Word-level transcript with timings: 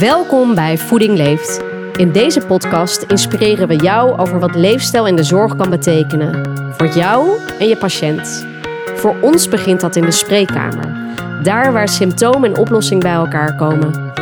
Welkom 0.00 0.54
bij 0.54 0.78
Voeding 0.78 1.16
Leeft. 1.16 1.60
In 1.96 2.12
deze 2.12 2.40
podcast 2.40 3.02
inspireren 3.02 3.68
we 3.68 3.76
jou 3.76 4.18
over 4.18 4.40
wat 4.40 4.54
leefstijl 4.54 5.06
in 5.06 5.16
de 5.16 5.22
zorg 5.22 5.56
kan 5.56 5.70
betekenen. 5.70 6.50
Voor 6.72 6.86
jou 6.86 7.38
en 7.58 7.68
je 7.68 7.76
patiënt. 7.76 8.46
Voor 8.94 9.16
ons 9.20 9.48
begint 9.48 9.80
dat 9.80 9.96
in 9.96 10.04
de 10.04 10.10
spreekkamer. 10.10 10.96
Daar 11.42 11.72
waar 11.72 11.88
symptoom 11.88 12.44
en 12.44 12.58
oplossing 12.58 13.02
bij 13.02 13.12
elkaar 13.12 13.56
komen. 13.56 14.12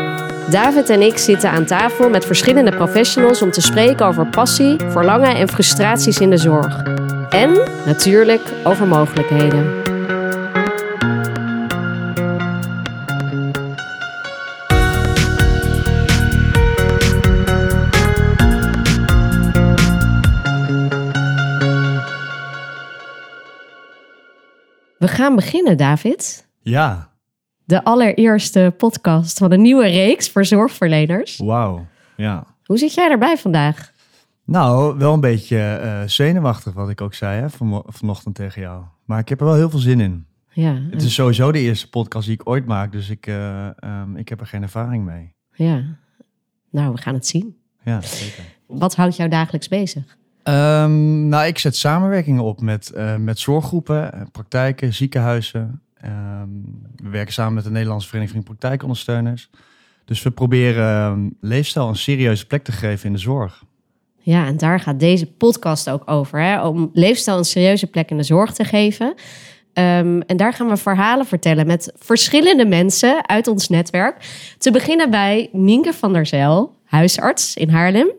David 0.51 0.91
en 0.91 1.03
ik 1.03 1.19
zitten 1.19 1.51
aan 1.51 1.65
tafel 1.65 2.11
met 2.11 2.25
verschillende 2.25 2.77
professionals 2.77 3.43
om 3.43 3.51
te 3.51 3.61
spreken 3.61 4.07
over 4.07 4.27
passie, 4.27 4.77
verlangen 4.89 5.37
en 5.37 5.49
frustraties 5.49 6.19
in 6.19 6.31
de 6.31 6.37
zorg. 6.37 6.83
En 7.29 7.59
natuurlijk 7.87 8.43
over 8.65 8.87
mogelijkheden. 8.87 9.98
Gaan 25.19 25.35
beginnen, 25.35 25.77
David. 25.77 26.49
Ja, 26.61 27.11
De 27.65 27.85
allereerste 27.85 28.75
podcast 28.77 29.39
van 29.39 29.53
een 29.53 29.63
nieuwe 29.63 29.87
reeks 29.89 30.31
voor 30.31 30.45
zorgverleners. 30.45 31.37
wauw. 31.37 31.87
Ja. 32.17 32.45
Hoe 32.65 32.79
zit 32.79 32.95
jij 32.95 33.11
erbij 33.11 33.37
vandaag? 33.37 33.93
Nou, 34.45 34.99
wel 34.99 35.13
een 35.15 35.21
beetje 35.21 35.59
eh, 35.59 36.03
zenuwachtig, 36.07 36.73
wat 36.73 36.91
ik 36.91 37.01
ook 37.01 37.15
zei 37.15 37.41
hè, 37.41 37.51
vanmo- 37.51 37.83
vanochtend 37.87 38.35
tegen 38.35 38.63
jou. 38.63 38.85
Maar 39.05 39.19
ik 39.19 39.29
heb 39.29 39.41
er 39.41 39.47
wel 39.47 39.55
heel 39.55 39.71
veel 39.71 39.79
zin 39.79 40.01
in. 40.01 40.27
Ja, 40.53 40.75
Het 40.91 41.03
is 41.03 41.15
sowieso 41.15 41.53
de 41.53 41.59
eerste 41.61 41.89
podcast 41.91 42.27
die 42.27 42.35
ik 42.35 42.49
ooit 42.49 42.67
maak, 42.67 42.93
dus 42.93 43.11
ik, 43.11 43.27
eh, 43.27 43.67
ehm, 43.83 44.17
ik 44.17 44.29
heb 44.29 44.41
er 44.41 44.47
geen 44.47 44.63
ervaring 44.63 45.05
mee. 45.05 45.33
ja. 45.55 45.83
Nou, 46.71 46.93
we 46.95 47.01
gaan 47.01 47.15
het 47.15 47.27
zien. 47.27 47.57
Ja, 47.83 48.01
zeker. 48.01 48.45
Wat 48.67 48.97
houdt 48.97 49.17
jou 49.17 49.29
dagelijks 49.31 49.69
bezig? 49.69 50.18
Ehm, 50.49 51.29
nou, 51.29 51.47
ik 51.47 51.59
zet 51.59 51.77
samenwerkingen 51.77 52.43
op 52.43 52.61
met, 52.61 52.91
eh, 52.91 53.17
met 53.17 53.39
zorggroepen, 53.39 54.13
eh, 54.13 54.21
praktijken, 54.33 54.95
ziekenhuizen. 54.95 55.83
Ehm, 55.95 56.49
we 56.97 57.09
werken 57.09 57.33
samen 57.33 57.55
met 57.55 57.65
de 57.65 57.71
Nederlandse 57.71 58.09
Vereniging 58.09 58.45
van 58.45 58.57
Praktijkondersteuners. 58.57 59.51
Dus 60.05 60.23
we 60.23 60.31
proberen 60.31 60.87
ehm, 60.87 61.29
leefstijl 61.41 61.89
een 61.89 61.97
serieuze 61.97 62.47
plek 62.47 62.65
te 62.65 62.73
geven 62.73 63.07
in 63.07 63.13
de 63.13 63.19
zorg. 63.19 63.65
Ja, 64.17 64.47
en 64.47 64.57
daar 64.57 64.81
gaat 64.81 65.01
deze 65.01 65.27
podcast 65.27 65.91
ook 65.91 66.11
over. 66.11 66.41
Hè? 66.41 66.67
Om 66.67 66.91
leefstijl 66.93 67.39
een 67.39 67.45
serieuze 67.45 67.87
plek 67.87 68.11
in 68.11 68.17
de 68.17 68.23
zorg 68.23 68.53
te 68.53 68.65
geven. 68.65 69.15
En 69.73 70.37
daar 70.37 70.53
gaan 70.53 70.69
we 70.69 70.77
verhalen 70.77 71.27
vertellen 71.27 71.67
met 71.67 71.93
verschillende 71.99 72.67
mensen 72.67 73.29
uit 73.29 73.47
ons 73.47 73.69
netwerk. 73.69 74.17
Te 74.59 74.71
beginnen 74.71 75.11
bij 75.11 75.49
Nienke 75.53 75.93
van 75.93 76.13
der 76.13 76.27
Zijl, 76.27 76.77
huisarts 76.85 77.57
in 77.57 77.69
Haarlem. 77.69 78.13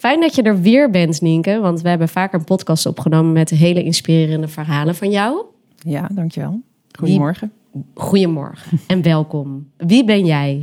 Fijn 0.00 0.20
dat 0.20 0.34
je 0.34 0.42
er 0.42 0.60
weer 0.60 0.90
bent, 0.90 1.20
Nienke. 1.20 1.58
Want 1.58 1.80
we 1.80 1.88
hebben 1.88 2.08
vaker 2.08 2.38
een 2.38 2.44
podcast 2.44 2.86
opgenomen 2.86 3.32
met 3.32 3.50
hele 3.50 3.82
inspirerende 3.82 4.48
verhalen 4.48 4.94
van 4.94 5.10
jou. 5.10 5.44
Ja, 5.76 6.08
dankjewel. 6.12 6.60
Goedemorgen. 6.98 7.52
Goedemorgen 7.94 8.78
en 8.86 9.02
welkom. 9.02 9.70
Wie 9.76 10.04
ben 10.04 10.26
jij? 10.26 10.62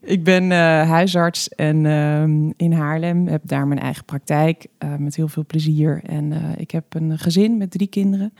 Ik 0.00 0.24
ben 0.24 0.52
eh, 0.52 0.58
huisarts 0.88 1.48
en 1.48 1.86
ehm, 1.86 2.50
in 2.56 2.72
Haarlem 2.72 3.26
heb 3.26 3.42
daar 3.44 3.66
mijn 3.66 3.80
eigen 3.80 4.04
praktijk 4.04 4.66
eh, 4.78 4.96
met 4.96 5.16
heel 5.16 5.28
veel 5.28 5.44
plezier. 5.46 6.00
En 6.04 6.32
eh, 6.32 6.38
ik 6.56 6.70
heb 6.70 6.94
een 6.94 7.18
gezin 7.18 7.56
met 7.56 7.70
drie 7.70 7.88
kinderen. 7.88 8.32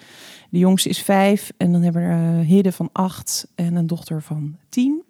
De 0.50 0.58
jongste 0.58 0.88
is 0.88 1.02
vijf 1.02 1.52
en 1.56 1.72
dan 1.72 1.82
hebben 1.82 2.02
we 2.02 2.40
uh, 2.40 2.46
Hidde 2.46 2.72
van 2.72 2.88
acht 2.92 3.48
en 3.54 3.76
een 3.76 3.86
dochter 3.86 4.22
van 4.22 4.56
tien. 4.68 5.02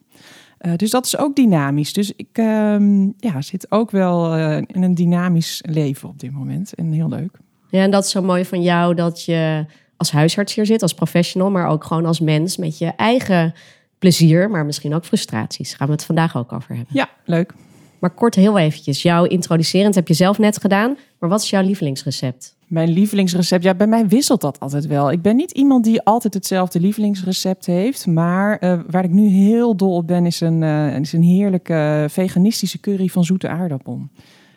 Eh, 0.64 0.72
dus 0.76 0.90
dat 0.90 1.06
is 1.06 1.18
ook 1.18 1.36
dynamisch. 1.36 1.92
Dus 1.92 2.12
ik 2.16 2.28
ehm, 2.32 3.02
ja, 3.18 3.42
zit 3.42 3.66
ook 3.68 3.90
wel 3.90 4.34
eh, 4.34 4.56
in 4.56 4.82
een 4.82 4.94
dynamisch 4.94 5.62
leven 5.66 6.08
op 6.08 6.20
dit 6.20 6.32
moment. 6.32 6.74
En 6.74 6.92
heel 6.92 7.08
leuk. 7.08 7.38
Ja, 7.70 7.82
en 7.82 7.90
dat 7.90 8.04
is 8.04 8.10
zo 8.10 8.22
mooi 8.22 8.44
van 8.44 8.62
jou 8.62 8.94
dat 8.94 9.24
je 9.24 9.66
als 9.96 10.10
huisarts 10.10 10.54
hier 10.54 10.66
zit, 10.66 10.82
als 10.82 10.94
professional, 10.94 11.50
maar 11.50 11.68
ook 11.68 11.84
gewoon 11.84 12.06
als 12.06 12.20
mens 12.20 12.56
met 12.56 12.78
je 12.78 12.86
eigen 12.86 13.54
plezier, 13.98 14.50
maar 14.50 14.66
misschien 14.66 14.94
ook 14.94 15.04
frustraties. 15.04 15.68
Daar 15.68 15.78
gaan 15.78 15.86
we 15.86 15.92
het 15.92 16.04
vandaag 16.04 16.36
ook 16.36 16.52
over 16.52 16.76
hebben. 16.76 16.94
Ja, 16.94 17.08
leuk. 17.24 17.54
Maar 17.98 18.10
kort 18.10 18.34
heel 18.34 18.58
eventjes, 18.58 19.02
jou 19.02 19.28
introducerend 19.28 19.94
heb 19.94 20.08
je 20.08 20.14
zelf 20.14 20.38
net 20.38 20.60
gedaan, 20.60 20.96
maar 21.18 21.28
wat 21.28 21.42
is 21.42 21.50
jouw 21.50 21.62
lievelingsrecept? 21.62 22.53
Mijn 22.66 22.88
lievelingsrecept, 22.88 23.62
ja, 23.62 23.74
bij 23.74 23.86
mij 23.86 24.08
wisselt 24.08 24.40
dat 24.40 24.60
altijd 24.60 24.86
wel. 24.86 25.12
Ik 25.12 25.22
ben 25.22 25.36
niet 25.36 25.50
iemand 25.50 25.84
die 25.84 26.02
altijd 26.02 26.34
hetzelfde 26.34 26.80
lievelingsrecept 26.80 27.66
heeft. 27.66 28.06
Maar 28.06 28.58
eh, 28.58 28.80
waar 28.90 29.04
ik 29.04 29.10
nu 29.10 29.26
heel 29.26 29.76
dol 29.76 29.94
op 29.94 30.06
ben, 30.06 30.26
is 30.26 30.40
een, 30.40 30.62
eh, 30.62 30.98
is 30.98 31.12
een 31.12 31.22
heerlijke 31.22 32.06
veganistische 32.10 32.80
curry 32.80 33.06
van 33.06 33.24
zoete 33.24 33.48
aardappel. 33.48 34.08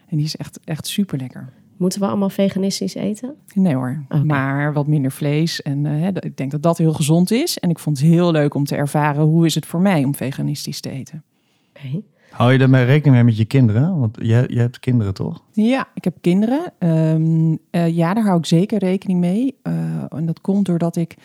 En 0.07 0.17
die 0.17 0.25
is 0.25 0.35
echt, 0.35 0.59
echt 0.63 0.87
super 0.87 1.17
lekker. 1.17 1.53
Moeten 1.77 1.99
we 1.99 2.07
allemaal 2.07 2.29
veganistisch 2.29 2.95
eten? 2.95 3.35
Nee 3.53 3.75
hoor, 3.75 4.05
maar 4.23 4.73
wat 4.73 4.87
minder 4.87 5.11
vlees. 5.11 5.61
En 5.61 5.85
eh, 5.85 6.01
hè, 6.01 6.07
ik 6.07 6.37
denk 6.37 6.51
dat 6.51 6.61
dat 6.61 6.77
heel 6.77 6.93
gezond 6.93 7.31
is. 7.31 7.57
En 7.57 7.69
ik 7.69 7.79
vond 7.79 7.99
het 7.99 8.07
heel 8.07 8.31
leuk 8.31 8.53
om 8.53 8.65
te 8.65 8.75
ervaren 8.75 9.23
hoe 9.23 9.45
is 9.45 9.55
het 9.55 9.65
voor 9.65 9.81
mij 9.81 10.03
om 10.03 10.15
veganistisch 10.15 10.81
te 10.81 10.89
eten. 10.89 11.23
Oké. 11.69 12.01
Hou 12.29 12.51
je 12.51 12.57
daarmee 12.57 12.85
rekening 12.85 13.15
mee 13.15 13.23
met 13.23 13.37
je 13.37 13.45
kinderen? 13.45 13.99
Want 13.99 14.17
je, 14.21 14.45
je 14.47 14.59
hebt 14.59 14.79
kinderen, 14.79 15.13
toch? 15.13 15.43
Ja, 15.51 15.87
ik 15.93 16.03
heb 16.03 16.17
kinderen. 16.21 16.73
Ehm, 16.79 17.55
eh, 17.69 17.95
ja, 17.95 18.13
daar 18.13 18.23
hou 18.23 18.37
ik 18.37 18.45
zeker 18.45 18.77
rekening 18.77 19.19
mee. 19.19 19.55
Eh, 19.61 19.73
en 20.09 20.25
dat 20.25 20.41
komt 20.41 20.65
doordat 20.65 20.95
ik 20.95 21.15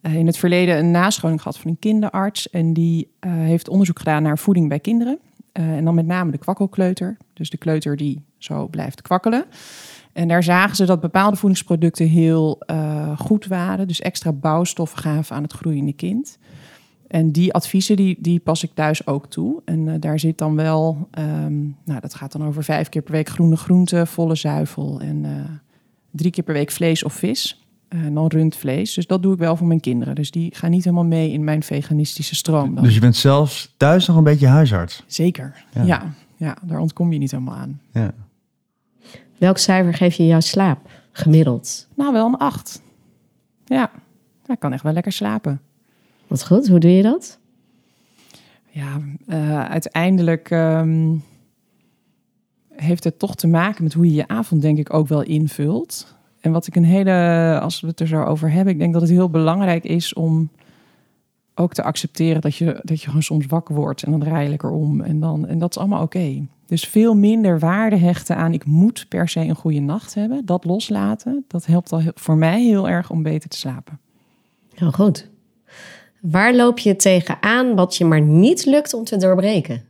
eh, 0.00 0.14
in 0.14 0.26
het 0.26 0.36
verleden 0.36 0.78
een 0.78 0.90
nascholing 0.90 1.42
gehad 1.42 1.58
van 1.58 1.70
een 1.70 1.78
kinderarts. 1.78 2.50
En 2.50 2.72
die 2.72 3.10
heeft 3.26 3.68
onderzoek 3.68 3.98
gedaan 3.98 4.22
naar 4.22 4.38
voeding 4.38 4.68
bij 4.68 4.80
kinderen. 4.80 5.18
En 5.52 5.84
dan 5.84 5.94
met 5.94 6.06
name 6.06 6.30
de 6.30 6.38
kwakkelkleuter. 6.38 7.16
Dus 7.32 7.50
de 7.50 7.56
kleuter 7.56 7.96
die 7.96 8.22
zo 8.38 8.68
blijft 8.68 9.02
kwakkelen. 9.02 9.44
En 10.12 10.28
daar 10.28 10.42
zagen 10.42 10.76
ze 10.76 10.84
dat 10.84 11.00
bepaalde 11.00 11.36
voedingsproducten 11.36 12.06
heel 12.06 12.62
goed 13.18 13.46
waren. 13.46 13.88
Dus 13.88 14.00
extra 14.00 14.32
bouwstoffen 14.32 14.98
gaven 14.98 15.36
aan 15.36 15.42
het 15.42 15.52
groeiende 15.52 15.92
kind. 15.92 16.38
En 17.10 17.30
die 17.30 17.52
adviezen 17.52 17.96
die, 17.96 18.16
die 18.20 18.40
pas 18.40 18.62
ik 18.62 18.70
thuis 18.74 19.06
ook 19.06 19.26
toe. 19.26 19.62
En 19.64 19.88
eh, 19.88 19.94
daar 20.00 20.18
zit 20.18 20.38
dan 20.38 20.54
wel, 20.56 21.08
ehm, 21.10 21.58
nou 21.84 22.00
dat 22.00 22.14
gaat 22.14 22.32
dan 22.32 22.44
over 22.44 22.64
vijf 22.64 22.88
keer 22.88 23.02
per 23.02 23.12
week 23.12 23.28
groene 23.28 23.56
groenten, 23.56 24.06
volle 24.06 24.34
zuivel 24.34 25.00
en 25.00 25.24
eh, 25.24 25.30
drie 26.10 26.30
keer 26.30 26.44
per 26.44 26.54
week 26.54 26.70
vlees 26.70 27.04
of 27.04 27.12
vis. 27.12 27.64
Eh, 27.88 28.04
en 28.04 28.14
dan 28.14 28.26
rundvlees. 28.26 28.94
Dus 28.94 29.06
dat 29.06 29.22
doe 29.22 29.32
ik 29.32 29.38
wel 29.38 29.56
voor 29.56 29.66
mijn 29.66 29.80
kinderen. 29.80 30.14
Dus 30.14 30.30
die 30.30 30.54
gaan 30.54 30.70
niet 30.70 30.84
helemaal 30.84 31.04
mee 31.04 31.32
in 31.32 31.44
mijn 31.44 31.62
veganistische 31.62 32.34
stroom. 32.34 32.74
Dan. 32.74 32.84
Dus 32.84 32.94
je 32.94 33.00
bent 33.00 33.16
zelfs 33.16 33.74
thuis 33.76 34.06
nog 34.06 34.16
een 34.16 34.24
beetje 34.24 34.46
huisarts. 34.46 35.02
Zeker, 35.06 35.64
Ja. 35.74 35.82
ja. 35.82 36.14
ja. 36.36 36.56
daar 36.62 36.78
ontkom 36.78 37.12
je 37.12 37.18
niet 37.18 37.30
helemaal 37.30 37.56
aan. 37.56 37.80
Ja. 37.92 38.14
Welk 39.38 39.58
cijfer 39.58 39.94
geef 39.94 40.14
je 40.14 40.26
jouw 40.26 40.40
slaap 40.40 40.90
gemiddeld? 41.12 41.88
Nou, 41.96 42.12
wel 42.12 42.26
een 42.26 42.36
acht. 42.36 42.82
Ja, 43.64 43.90
ik 44.46 44.58
kan 44.58 44.72
echt 44.72 44.82
wel 44.82 44.92
lekker 44.92 45.12
slapen. 45.12 45.60
Wat 46.30 46.46
goed, 46.46 46.68
hoe 46.68 46.78
doe 46.78 46.90
je 46.90 47.02
dat? 47.02 47.38
Ja, 48.70 49.00
eh, 49.26 49.64
uiteindelijk 49.64 50.50
ehm, 50.50 51.16
heeft 52.68 53.04
het 53.04 53.18
toch 53.18 53.34
te 53.34 53.46
maken 53.46 53.84
met 53.84 53.92
hoe 53.92 54.06
je 54.06 54.14
je 54.14 54.28
avond, 54.28 54.62
denk 54.62 54.78
ik, 54.78 54.94
ook 54.94 55.08
wel 55.08 55.22
invult. 55.22 56.16
En 56.40 56.52
wat 56.52 56.66
ik 56.66 56.76
een 56.76 56.84
hele, 56.84 57.58
als 57.62 57.80
we 57.80 57.86
het 57.86 58.00
er 58.00 58.06
zo 58.06 58.22
over 58.22 58.50
hebben, 58.50 58.72
ik 58.72 58.78
denk 58.78 58.92
dat 58.92 59.02
het 59.02 59.10
heel 59.10 59.30
belangrijk 59.30 59.84
is 59.84 60.14
om 60.14 60.50
ook 61.54 61.72
te 61.74 61.82
accepteren 61.82 62.40
dat 62.40 62.56
je, 62.56 62.80
dat 62.82 63.00
je 63.00 63.06
gewoon 63.06 63.22
soms 63.22 63.46
wakker 63.46 63.74
wordt 63.74 64.02
en 64.02 64.10
dan 64.10 64.20
draai 64.20 64.42
je 64.42 64.48
lekker 64.50 64.70
om. 64.70 65.00
En, 65.00 65.20
dan, 65.20 65.46
en 65.46 65.58
dat 65.58 65.70
is 65.70 65.78
allemaal 65.78 66.02
oké. 66.02 66.46
Dus 66.66 66.84
veel 66.84 67.14
minder 67.14 67.58
waarde 67.58 67.96
hechten 67.96 68.36
aan 68.36 68.52
ik 68.52 68.64
moet 68.64 69.06
per 69.08 69.28
se 69.28 69.40
een 69.40 69.54
goede 69.54 69.80
nacht 69.80 70.14
hebben. 70.14 70.42
Dat 70.44 70.64
loslaten, 70.64 71.44
dat 71.48 71.66
helpt 71.66 71.92
al 71.92 72.00
heel- 72.00 72.12
voor 72.14 72.36
mij 72.36 72.62
heel 72.62 72.88
erg 72.88 73.10
om 73.10 73.22
beter 73.22 73.48
te 73.48 73.56
slapen. 73.56 73.98
Heel 74.74 74.92
goed. 74.92 75.28
Waar 76.20 76.54
loop 76.54 76.78
je 76.78 76.96
tegenaan 76.96 77.74
wat 77.74 77.96
je 77.96 78.04
maar 78.04 78.20
niet 78.20 78.64
lukt 78.64 78.94
om 78.94 79.04
te 79.04 79.16
doorbreken? 79.16 79.84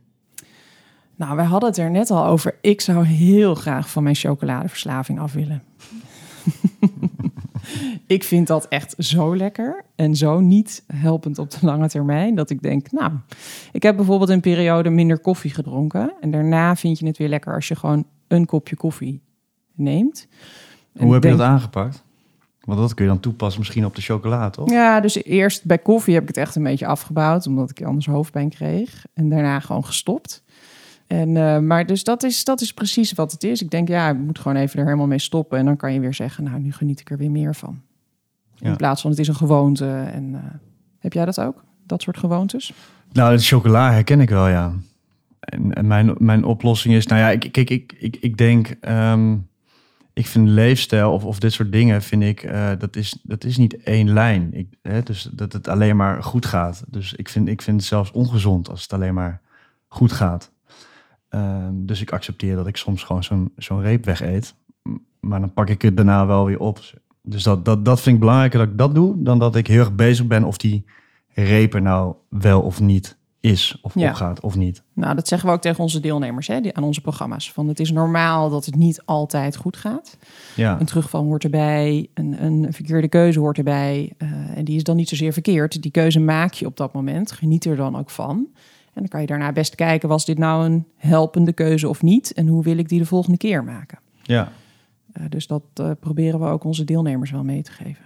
Nou, 1.15 1.35
wij 1.35 1.45
hadden 1.45 1.69
het 1.69 1.77
er 1.77 1.91
net 1.91 2.11
al 2.11 2.25
over. 2.25 2.57
Ik 2.61 2.81
zou 2.81 3.05
heel 3.05 3.55
graag 3.55 3.89
van 3.89 4.03
mijn 4.03 4.15
chocoladeverslaving 4.15 5.19
af 5.19 5.33
willen. 5.33 5.63
ik 8.07 8.23
vind 8.23 8.47
dat 8.47 8.67
echt 8.67 8.95
zo 8.97 9.35
lekker 9.35 9.85
en 9.95 10.15
zo 10.15 10.39
niet 10.39 10.83
helpend 10.93 11.37
op 11.39 11.51
de 11.51 11.57
lange 11.61 11.89
termijn. 11.89 12.35
Dat 12.35 12.49
ik 12.49 12.61
denk, 12.61 12.91
nou, 12.91 13.11
ik 13.71 13.83
heb 13.83 13.95
bijvoorbeeld 13.95 14.29
een 14.29 14.41
periode 14.41 14.89
minder 14.89 15.19
koffie 15.19 15.51
gedronken. 15.51 16.13
En 16.21 16.31
daarna 16.31 16.75
vind 16.75 16.99
je 16.99 17.05
het 17.05 17.17
weer 17.17 17.29
lekker 17.29 17.53
als 17.53 17.67
je 17.67 17.75
gewoon 17.75 18.05
een 18.27 18.45
kopje 18.45 18.75
koffie 18.75 19.21
neemt. 19.73 20.27
En 20.93 21.03
Hoe 21.03 21.13
heb 21.13 21.23
je 21.23 21.29
dat 21.29 21.39
aangepakt? 21.39 22.03
Want 22.61 22.79
dat 22.79 22.93
kun 22.93 23.05
je 23.05 23.11
dan 23.11 23.19
toepassen 23.19 23.59
misschien 23.59 23.85
op 23.85 23.95
de 23.95 24.01
chocolade, 24.01 24.51
toch? 24.51 24.69
Ja, 24.69 24.99
dus 24.99 25.23
eerst 25.23 25.65
bij 25.65 25.77
koffie 25.77 26.13
heb 26.13 26.21
ik 26.21 26.27
het 26.27 26.37
echt 26.37 26.55
een 26.55 26.63
beetje 26.63 26.85
afgebouwd, 26.85 27.47
omdat 27.47 27.69
ik 27.69 27.81
anders 27.83 28.05
hoofdpijn 28.05 28.49
kreeg. 28.49 29.05
En 29.13 29.29
daarna 29.29 29.59
gewoon 29.59 29.85
gestopt. 29.85 30.43
En, 31.07 31.37
eh, 31.37 31.59
maar 31.59 31.85
dus 31.85 32.03
dat 32.03 32.23
is, 32.23 32.43
dat 32.43 32.61
is 32.61 32.73
precies 32.73 33.13
wat 33.13 33.31
het 33.31 33.43
is. 33.43 33.61
Ik 33.61 33.69
denk, 33.69 33.87
ja, 33.87 34.09
ik 34.09 34.17
moet 34.17 34.39
gewoon 34.39 34.57
even 34.57 34.79
er 34.79 34.85
helemaal 34.85 35.07
mee 35.07 35.19
stoppen. 35.19 35.57
En 35.57 35.65
dan 35.65 35.77
kan 35.77 35.93
je 35.93 35.99
weer 35.99 36.13
zeggen, 36.13 36.43
nou, 36.43 36.59
nu 36.59 36.71
geniet 36.71 36.99
ik 36.99 37.09
er 37.09 37.17
weer 37.17 37.31
meer 37.31 37.55
van. 37.55 37.81
Ja. 38.55 38.69
In 38.69 38.75
plaats 38.75 39.01
van 39.01 39.11
het 39.11 39.19
is 39.19 39.27
een 39.27 39.35
gewoonte. 39.35 39.85
En 40.13 40.35
eh, 40.35 40.41
heb 40.99 41.13
jij 41.13 41.25
dat 41.25 41.39
ook? 41.39 41.63
Dat 41.85 42.01
soort 42.01 42.17
gewoontes? 42.17 42.73
Nou, 43.11 43.35
de 43.35 43.43
chocola 43.43 43.91
herken 43.91 44.19
ik 44.19 44.29
wel, 44.29 44.47
ja. 44.47 44.73
en, 45.39 45.73
en 45.73 45.87
mijn, 45.87 46.15
mijn 46.17 46.43
oplossing 46.43 46.95
is, 46.95 47.07
nou 47.07 47.21
ja, 47.21 47.29
ik, 47.29 47.51
kijk, 47.51 47.69
ik, 47.69 47.95
ik, 47.99 48.17
ik 48.19 48.37
denk, 48.37 48.75
ehm, 48.81 49.37
ik 50.21 50.27
vind 50.27 50.47
leefstijl 50.47 51.11
of, 51.11 51.25
of 51.25 51.39
dit 51.39 51.53
soort 51.53 51.71
dingen, 51.71 52.01
vind 52.01 52.23
ik, 52.23 52.43
eh, 52.43 52.69
dat, 52.77 52.95
is, 52.95 53.17
dat 53.23 53.43
is 53.43 53.57
niet 53.57 53.83
één 53.83 54.13
lijn. 54.13 54.53
Ik, 54.53 54.67
hè, 54.81 55.03
dus 55.03 55.29
dat 55.31 55.53
het 55.53 55.67
alleen 55.67 55.95
maar 55.95 56.23
goed 56.23 56.45
gaat. 56.45 56.83
Dus 56.87 57.13
ik 57.13 57.29
vind, 57.29 57.47
ik 57.47 57.61
vind 57.61 57.77
het 57.77 57.85
zelfs 57.85 58.11
ongezond 58.11 58.69
als 58.69 58.81
het 58.81 58.93
alleen 58.93 59.13
maar 59.13 59.41
goed 59.87 60.11
gaat. 60.11 60.51
Ehm, 61.29 61.73
dus 61.73 62.01
ik 62.01 62.11
accepteer 62.11 62.55
dat 62.55 62.67
ik 62.67 62.77
soms 62.77 63.03
gewoon 63.03 63.23
zo'n 63.23 63.51
zo'n 63.57 63.81
reep 63.81 64.05
weg 64.05 64.21
eet. 64.21 64.55
Maar 65.19 65.39
dan 65.39 65.53
pak 65.53 65.69
ik 65.69 65.81
het 65.81 65.95
daarna 65.95 66.25
wel 66.25 66.45
weer 66.45 66.59
op. 66.59 66.79
Dus 67.21 67.43
dat, 67.43 67.65
dat, 67.65 67.85
dat 67.85 68.01
vind 68.01 68.15
ik 68.15 68.21
belangrijker 68.21 68.59
dat 68.59 68.67
ik 68.67 68.77
dat 68.77 68.95
doe, 68.95 69.23
dan 69.23 69.39
dat 69.39 69.55
ik 69.55 69.67
heel 69.67 69.79
erg 69.79 69.95
bezig 69.95 70.27
ben 70.27 70.43
of 70.43 70.57
die 70.57 70.85
reep 71.33 71.73
er 71.73 71.81
nou 71.81 72.15
wel 72.29 72.61
of 72.61 72.79
niet 72.79 73.17
is, 73.41 73.77
of 73.81 73.95
Ja. 73.95 74.09
opgaat 74.09 74.39
of 74.39 74.55
niet. 74.55 74.83
Nou, 74.93 75.15
dat 75.15 75.27
zeggen 75.27 75.47
we 75.49 75.53
ook 75.55 75.61
tegen 75.61 75.79
onze 75.83 75.99
deelnemers 75.99 76.47
hè, 76.47 76.61
die, 76.61 76.75
aan 76.75 76.83
onze 76.83 77.01
programma's. 77.01 77.51
Van 77.51 77.67
het 77.67 77.79
is 77.79 77.91
normaal 77.91 78.49
dat 78.49 78.65
het 78.65 78.75
niet 78.75 79.01
altijd 79.05 79.55
goed 79.55 79.77
gaat. 79.77 80.17
Ja, 80.55 80.79
Een 80.79 80.85
terugval 80.85 81.23
hoort 81.23 81.43
erbij, 81.43 82.07
een, 82.13 82.43
een 82.43 82.73
verkeerde 82.73 83.07
keuze 83.07 83.39
hoort 83.39 83.57
erbij. 83.57 84.13
eh, 84.17 84.57
en 84.57 84.65
die 84.65 84.75
is 84.75 84.83
dan 84.83 84.95
niet 84.95 85.09
zozeer 85.09 85.33
verkeerd. 85.33 85.81
Die 85.81 85.91
keuze 85.91 86.19
maak 86.19 86.53
je 86.53 86.65
op 86.65 86.77
dat 86.77 86.93
moment. 86.93 87.31
Geniet 87.31 87.65
er 87.65 87.75
dan 87.75 87.97
ook 87.97 88.09
van. 88.09 88.47
En 88.93 89.01
dan 89.01 89.07
kan 89.07 89.21
je 89.21 89.27
daarna 89.27 89.51
best 89.51 89.75
kijken, 89.75 90.09
was 90.09 90.25
dit 90.25 90.37
nou 90.37 90.65
een 90.65 90.85
helpende 90.97 91.53
keuze 91.53 91.89
of 91.89 92.01
niet? 92.01 92.33
En 92.33 92.47
hoe 92.47 92.63
wil 92.63 92.77
ik 92.77 92.89
die 92.89 92.99
de 92.99 93.05
volgende 93.05 93.37
keer 93.37 93.63
maken? 93.63 93.99
ja, 94.23 94.51
Eh, 95.13 95.23
dus 95.29 95.47
dat 95.47 95.61
eh, 95.73 95.91
proberen 95.99 96.39
we 96.39 96.45
ook 96.45 96.63
onze 96.63 96.83
deelnemers 96.83 97.31
wel 97.31 97.43
mee 97.43 97.61
te 97.61 97.71
geven. 97.71 98.05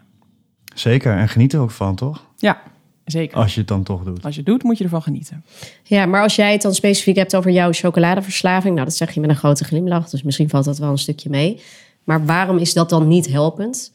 zeker. 0.75 1.17
En 1.17 1.29
geniet 1.29 1.53
er 1.53 1.59
ook 1.59 1.71
van, 1.71 1.95
toch? 1.95 2.25
Ja, 2.37 2.61
zeker. 3.05 3.37
Als 3.37 3.53
je 3.53 3.59
het 3.59 3.69
dan 3.69 3.83
toch 3.83 4.03
doet. 4.03 4.25
Als 4.25 4.33
je 4.33 4.39
het 4.39 4.49
doet, 4.49 4.63
moet 4.63 4.77
je 4.77 4.83
ervan 4.83 5.01
genieten. 5.01 5.43
Ja, 5.83 6.05
maar 6.05 6.21
als 6.21 6.35
jij 6.35 6.51
het 6.51 6.61
dan 6.61 6.73
specifiek 6.73 7.15
hebt 7.15 7.35
over 7.35 7.51
jouw 7.51 7.71
chocoladeverslaving, 7.71 8.73
nou 8.73 8.87
dat 8.87 8.95
zeg 8.95 9.11
je 9.11 9.19
met 9.19 9.29
een 9.29 9.35
grote 9.35 9.63
glimlach, 9.63 10.09
dus 10.09 10.23
misschien 10.23 10.49
valt 10.49 10.65
dat 10.65 10.77
wel 10.77 10.91
een 10.91 10.97
stukje 10.97 11.29
mee. 11.29 11.61
Maar 12.03 12.25
waarom 12.25 12.57
is 12.57 12.73
dat 12.73 12.89
dan 12.89 13.07
niet 13.07 13.27
helpend? 13.27 13.93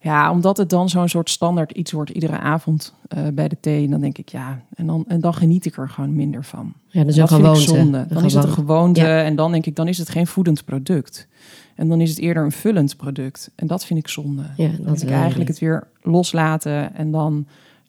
Ja, 0.00 0.30
omdat 0.30 0.56
het 0.56 0.70
dan 0.70 0.88
zo'n 0.88 1.08
soort 1.08 1.30
standaard 1.30 1.72
iets 1.72 1.92
wordt 1.92 2.10
iedere 2.10 2.38
avond 2.38 2.94
eh, 3.08 3.26
bij 3.32 3.48
de 3.48 3.56
thee. 3.60 3.88
Dan 3.88 4.00
denk 4.00 4.18
ik 4.18 4.28
ja, 4.28 4.62
en 4.74 4.86
dan, 4.86 5.04
en 5.08 5.20
dan 5.20 5.34
geniet 5.34 5.66
ik 5.66 5.76
er 5.76 5.88
gewoon 5.88 6.14
minder 6.14 6.44
van. 6.44 6.72
Ja, 6.88 7.00
dat 7.00 7.08
is 7.08 7.16
dat 7.16 7.30
een 7.30 7.36
vind 7.36 7.48
ik 7.48 7.62
gewoonte. 7.62 7.82
zonde. 7.82 8.06
Dan 8.08 8.24
is 8.24 8.34
het 8.34 8.44
een 8.44 8.50
gewoonte. 8.50 9.00
Ja. 9.00 9.22
en 9.22 9.36
dan 9.36 9.52
denk 9.52 9.66
ik, 9.66 9.76
dan 9.76 9.88
is 9.88 9.98
het 9.98 10.08
geen 10.08 10.26
voedend 10.26 10.64
product. 10.64 11.26
En 11.74 11.88
dan 11.88 12.00
is 12.00 12.10
het 12.10 12.18
eerder 12.18 12.44
een 12.44 12.52
vullend 12.52 12.96
product. 12.96 13.50
En 13.54 13.66
dat 13.66 13.86
vind 13.86 13.98
ik 13.98 14.08
zonde. 14.08 14.42
Ja, 14.56 14.68
dan 14.68 14.86
dat 14.86 15.00
wil 15.00 15.08
ik 15.08 15.14
eigenlijk 15.14 15.48
het 15.48 15.58
weer 15.58 15.86
loslaten 16.02 16.94
en 16.94 17.10
dan 17.10 17.46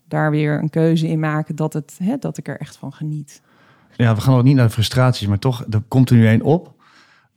daar 0.08 0.32
weer 0.32 0.60
een 0.60 0.70
keuze 0.70 1.08
in 1.08 1.20
maken 1.20 1.56
dat, 1.56 1.74
het, 1.74 1.98
hè, 2.04 2.18
dat 2.18 2.38
ik 2.38 2.48
er 2.48 2.60
echt 2.60 2.78
van 2.78 2.94
geniet. 2.94 3.42
Ja, 3.96 4.16
we 4.16 4.22
gaan 4.22 4.38
ook 4.38 4.44
niet 4.44 4.56
naar 4.56 4.66
de 4.66 4.74
frustraties, 4.74 5.28
maar 5.28 5.40
toch, 5.40 5.66
er 5.70 5.82
komt 5.88 6.10
er 6.10 6.16
nu 6.16 6.28
één 6.28 6.42
op. 6.42 6.76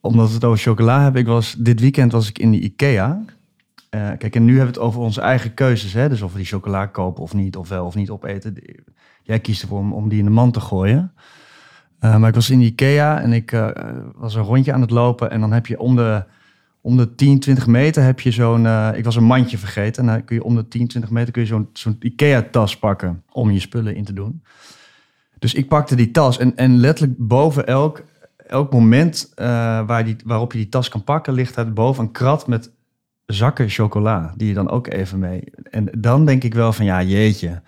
Omdat 0.00 0.28
we 0.28 0.34
het 0.34 0.44
over 0.44 0.58
chocola 0.58 1.02
hebben. 1.02 1.20
Ik 1.20 1.26
was, 1.26 1.54
dit 1.58 1.80
weekend 1.80 2.12
was 2.12 2.28
ik 2.28 2.38
in 2.38 2.50
de 2.50 2.60
IKEA. 2.60 3.24
Eh, 3.90 4.08
kijk, 4.18 4.34
en 4.36 4.44
nu 4.44 4.56
hebben 4.56 4.74
we 4.74 4.80
het 4.80 4.88
over 4.88 5.00
onze 5.00 5.20
eigen 5.20 5.54
keuzes. 5.54 5.92
Hè? 5.92 6.08
Dus 6.08 6.22
of 6.22 6.32
we 6.32 6.38
die 6.38 6.46
chocola 6.46 6.86
kopen 6.86 7.22
of 7.22 7.34
niet, 7.34 7.56
of 7.56 7.68
wel 7.68 7.86
of 7.86 7.94
niet 7.94 8.10
opeten. 8.10 8.56
Jij 9.22 9.40
kiest 9.40 9.62
ervoor 9.62 9.92
om, 9.92 10.08
die 10.08 10.18
in 10.18 10.24
de 10.24 10.30
mand 10.30 10.52
te 10.52 10.60
gooien. 10.60 11.12
Eh, 11.98 12.16
maar 12.16 12.28
ik 12.28 12.34
was 12.34 12.50
in 12.50 12.58
de 12.58 12.64
IKEA 12.64 13.20
en 13.20 13.32
ik 13.32 13.52
eh, 13.52 13.68
was 14.14 14.34
een 14.34 14.42
rondje 14.42 14.72
aan 14.72 14.80
het 14.80 14.90
lopen. 14.90 15.30
En 15.30 15.40
dan 15.40 15.52
heb 15.52 15.66
je 15.66 15.78
om 15.78 15.96
de, 15.96 16.24
om 16.80 16.96
de 16.96 17.14
10, 17.14 17.38
20 17.40 17.66
meter 17.66 18.02
heb 18.02 18.20
je 18.20 18.30
zo'n... 18.30 18.66
eh, 18.66 18.88
ik 18.94 19.04
was 19.04 19.16
een 19.16 19.24
mandje 19.24 19.58
vergeten. 19.58 20.02
En 20.08 20.14
dan 20.14 20.24
kun 20.24 20.36
je 20.36 20.44
om 20.44 20.54
de 20.54 20.68
10, 20.68 20.86
20 20.88 21.10
meter 21.10 21.32
kun 21.32 21.42
je 21.42 21.48
zo'n 21.48 21.68
zo'n 21.72 21.96
IKEA-tas 22.00 22.78
pakken 22.78 23.22
om 23.32 23.50
je 23.50 23.60
spullen 23.60 23.94
in 23.96 24.04
te 24.04 24.12
doen. 24.12 24.42
Dus 25.38 25.54
ik 25.54 25.68
pakte 25.68 25.94
die 25.94 26.10
tas 26.10 26.38
en, 26.38 26.56
en 26.56 26.76
letterlijk 26.76 27.18
boven 27.18 27.66
elk, 27.66 28.04
elk 28.46 28.72
moment 28.72 29.32
eh, 29.34 29.46
waar 29.86 30.04
die, 30.04 30.16
waarop 30.24 30.52
je 30.52 30.58
die 30.58 30.68
tas 30.68 30.88
kan 30.88 31.04
pakken, 31.04 31.32
ligt 31.32 31.54
daar 31.54 31.72
boven 31.72 32.04
een 32.04 32.12
krat 32.12 32.46
met 32.46 32.70
zakken 33.26 33.68
chocola. 33.68 34.34
Die 34.36 34.48
je 34.48 34.54
dan 34.54 34.70
ook 34.70 34.86
even 34.86 35.18
mee. 35.18 35.44
En 35.70 35.88
dan 35.98 36.24
denk 36.26 36.44
ik 36.44 36.54
wel 36.54 36.72
van 36.72 36.84
ja, 36.84 37.02
jeetje. 37.02 37.62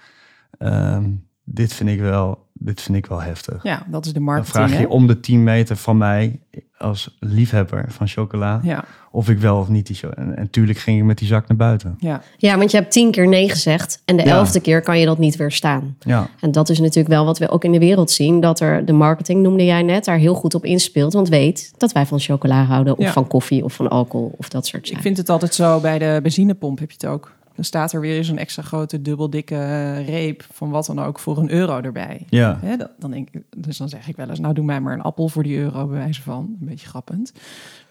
ehm, 0.58 1.04
dit, 1.44 1.72
vind 1.74 1.88
ik 1.90 2.00
wel, 2.00 2.46
dit 2.52 2.80
vind 2.82 2.96
ik 2.96 3.06
wel 3.06 3.20
heftig. 3.22 3.62
Ja, 3.62 3.86
dat 3.90 4.00
is 4.04 4.12
de 4.12 4.14
Dan 4.14 4.22
marketing. 4.22 4.54
vraag 4.56 4.70
je 4.70 4.76
hè? 4.76 4.84
om 4.92 5.06
de 5.06 5.20
10 5.20 5.42
meter 5.42 5.76
van 5.76 5.96
mij 5.96 6.40
als 6.82 7.16
liefhebber 7.20 7.84
van 7.88 8.08
chocola 8.08 8.60
Ja, 8.62 8.84
of 9.10 9.28
ik 9.28 9.38
wel 9.38 9.58
of 9.58 9.68
niet 9.68 9.86
die 9.86 9.96
chocola. 9.96 10.26
En, 10.26 10.36
en 10.36 10.50
tuurlijk 10.50 10.78
ging 10.78 10.98
ik 10.98 11.04
met 11.04 11.18
die 11.18 11.28
zak 11.28 11.48
naar 11.48 11.56
buiten. 11.56 11.96
ja. 11.98 12.22
Ja, 12.36 12.58
want 12.58 12.70
je 12.70 12.76
hebt 12.76 12.92
tien 12.92 13.10
keer 13.10 13.28
nee 13.28 13.48
gezegd 13.48 14.02
en 14.04 14.16
de 14.16 14.24
Ja. 14.24 14.30
elfde 14.36 14.60
keer 14.60 14.80
kan 14.82 14.98
je 14.98 15.06
dat 15.06 15.18
niet 15.18 15.36
weerstaan. 15.36 15.96
Ja, 16.00 16.28
En 16.40 16.52
dat 16.52 16.68
is 16.68 16.78
natuurlijk 16.78 17.08
wel 17.08 17.24
wat 17.24 17.38
we 17.38 17.48
ook 17.50 17.64
in 17.64 17.72
de 17.72 17.78
wereld 17.78 18.10
zien. 18.10 18.40
Dat 18.40 18.60
er 18.60 18.84
de 18.84 18.92
marketing, 18.92 19.42
noemde 19.42 19.64
jij 19.64 19.82
net, 19.82 20.04
daar 20.04 20.16
heel 20.18 20.34
goed 20.34 20.54
op 20.54 20.64
inspeelt. 20.64 21.12
Want 21.12 21.28
weet 21.28 21.72
dat 21.76 21.92
wij 21.92 22.06
van 22.06 22.20
chocola 22.20 22.64
houden. 22.64 22.98
Of 22.98 23.04
Ja. 23.04 23.12
van 23.12 23.26
koffie 23.26 23.64
of 23.64 23.72
van 23.72 23.88
alcohol 23.88 24.34
of 24.38 24.48
dat 24.48 24.66
soort 24.66 24.82
Ik 24.82 24.86
zaken. 24.88 25.02
vind 25.02 25.16
het 25.16 25.28
altijd 25.28 25.54
zo, 25.54 25.80
bij 25.80 25.98
de 25.98 26.18
benzinepomp 26.22 26.78
heb 26.78 26.90
je 26.90 26.96
het 27.00 27.06
ook. 27.10 27.32
Dan 27.54 27.64
staat 27.64 27.92
er 27.92 28.00
weer 28.00 28.24
zo'n 28.24 28.38
extra 28.38 28.62
grote 28.62 29.02
dubbeldikke 29.02 29.54
eh, 29.54 30.08
reep 30.08 30.44
van 30.52 30.70
wat 30.70 30.86
dan 30.86 30.98
ook 31.00 31.18
voor 31.18 31.38
een 31.38 31.50
euro 31.50 31.80
erbij. 31.80 32.26
ja. 32.62 32.76
Dat- 32.76 32.90
dan 32.98 33.10
denk 33.10 33.28
ik, 33.30 33.42
dus 33.56 33.76
dan 33.76 33.88
zeg 33.88 34.08
ik 34.08 34.16
wel 34.16 34.28
eens, 34.28 34.40
nou 34.40 34.54
doe 34.54 34.64
mij 34.64 34.80
maar 34.80 34.92
een 34.94 35.02
appel 35.02 35.28
voor 35.28 35.42
die 35.42 35.56
euro, 35.58 35.86
bij 35.86 35.98
wijze 35.98 36.22
van. 36.22 36.56
Een 36.60 36.66
beetje 36.66 36.86
grappend. 36.88 37.32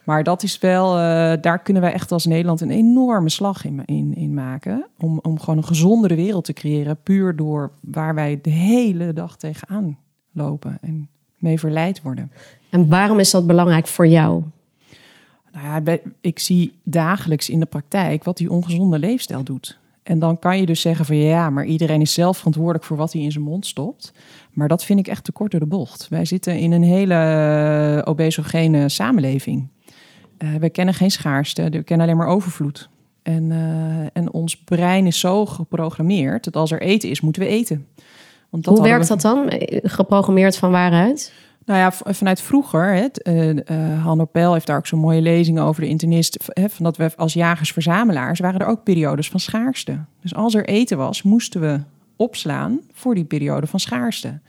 Maar 0.03 0.23
dat 0.23 0.43
is 0.43 0.59
wel, 0.59 0.97
eh, 0.97 1.41
daar 1.41 1.59
kunnen 1.61 1.81
wij 1.81 1.93
echt 1.93 2.11
als 2.11 2.25
Nederland 2.25 2.61
een 2.61 2.71
enorme 2.71 3.29
slag 3.29 3.65
in, 3.65 3.85
in, 3.85 4.15
in 4.15 4.33
maken. 4.33 4.85
Om, 4.99 5.19
om 5.21 5.39
gewoon 5.39 5.57
een 5.57 5.65
gezondere 5.65 6.15
wereld 6.15 6.45
te 6.45 6.53
creëren, 6.53 6.97
puur 7.03 7.35
door 7.35 7.71
waar 7.81 8.15
wij 8.15 8.39
de 8.41 8.49
hele 8.49 9.13
dag 9.13 9.37
tegenaan 9.37 9.97
lopen 10.31 10.77
en 10.81 11.07
mee 11.37 11.59
verleid 11.59 12.01
worden. 12.01 12.31
En 12.69 12.87
waarom 12.89 13.19
is 13.19 13.31
dat 13.31 13.47
belangrijk 13.47 13.87
voor 13.87 14.07
jou? 14.07 14.43
Nou 15.51 15.83
ja, 15.85 15.97
ik 16.21 16.39
zie 16.39 16.73
dagelijks 16.83 17.49
in 17.49 17.59
de 17.59 17.65
praktijk 17.65 18.23
wat 18.23 18.37
die 18.37 18.51
ongezonde 18.51 18.99
leefstijl 18.99 19.43
doet. 19.43 19.79
En 20.03 20.19
dan 20.19 20.39
kan 20.39 20.59
je 20.59 20.65
dus 20.65 20.81
zeggen 20.81 21.05
van 21.05 21.15
ja, 21.15 21.49
maar 21.49 21.65
iedereen 21.65 22.01
is 22.01 22.13
zelf 22.13 22.37
verantwoordelijk 22.37 22.83
voor 22.83 22.97
wat 22.97 23.13
hij 23.13 23.21
in 23.21 23.31
zijn 23.31 23.43
mond 23.43 23.65
stopt. 23.65 24.13
Maar 24.51 24.67
dat 24.67 24.83
vind 24.83 24.99
ik 24.99 25.07
echt 25.07 25.23
te 25.23 25.31
kort 25.31 25.51
door 25.51 25.59
de 25.59 25.65
bocht. 25.65 26.07
Wij 26.09 26.25
zitten 26.25 26.57
in 26.59 26.71
een 26.71 26.83
hele 26.83 27.13
eh, 27.13 28.09
obesogene 28.11 28.89
samenleving. 28.89 29.67
Eh 30.37 30.55
wij 30.59 30.69
kennen 30.69 30.93
geen 30.93 31.11
schaarste, 31.11 31.61
we 31.69 31.83
kennen 31.83 32.05
alleen 32.05 32.17
maar 32.17 32.27
overvloed. 32.27 32.89
En, 33.23 33.51
eh, 33.51 34.21
en 34.21 34.31
ons 34.31 34.57
brein 34.63 35.07
is 35.07 35.19
zo 35.19 35.45
geprogrammeerd 35.45 36.43
dat 36.43 36.55
als 36.55 36.71
er 36.71 36.81
eten 36.81 37.09
is, 37.09 37.21
moeten 37.21 37.41
we 37.41 37.47
eten. 37.47 37.87
Want 38.49 38.65
Hoe 38.65 38.73
hadden 38.75 38.93
werkt 38.93 39.07
we- 39.07 39.13
dat 39.15 39.21
dan? 39.21 39.51
Geprogrammeerd 39.91 40.57
van 40.57 40.71
waaruit? 40.71 41.33
Nou 41.65 41.79
ja, 41.79 41.91
v- 41.91 42.01
vanuit 42.17 42.41
vroeger, 42.41 42.93
hè, 42.93 43.05
eh, 43.05 43.49
eh, 43.49 44.03
Hanno 44.03 44.25
Pel 44.25 44.53
heeft 44.53 44.67
daar 44.67 44.77
ook 44.77 44.87
zo'n 44.87 44.99
mooie 44.99 45.21
lezingen 45.21 45.63
over 45.63 45.81
de 45.81 45.87
internist. 45.87 46.37
Hè, 46.47 46.69
van 46.69 46.83
dat 46.85 46.97
we 46.97 47.11
als 47.15 47.33
jagers-verzamelaars 47.33 48.39
waren 48.39 48.59
er 48.59 48.67
ook 48.67 48.83
periodes 48.83 49.29
van 49.29 49.39
schaarste. 49.39 49.97
Dus 50.21 50.35
als 50.35 50.53
er 50.55 50.65
eten 50.67 50.97
was, 50.97 51.21
moesten 51.23 51.61
we 51.61 51.79
opslaan 52.15 52.79
voor 52.93 53.15
die 53.15 53.23
periode 53.23 53.67
van 53.67 53.79
schaarste. 53.79 54.39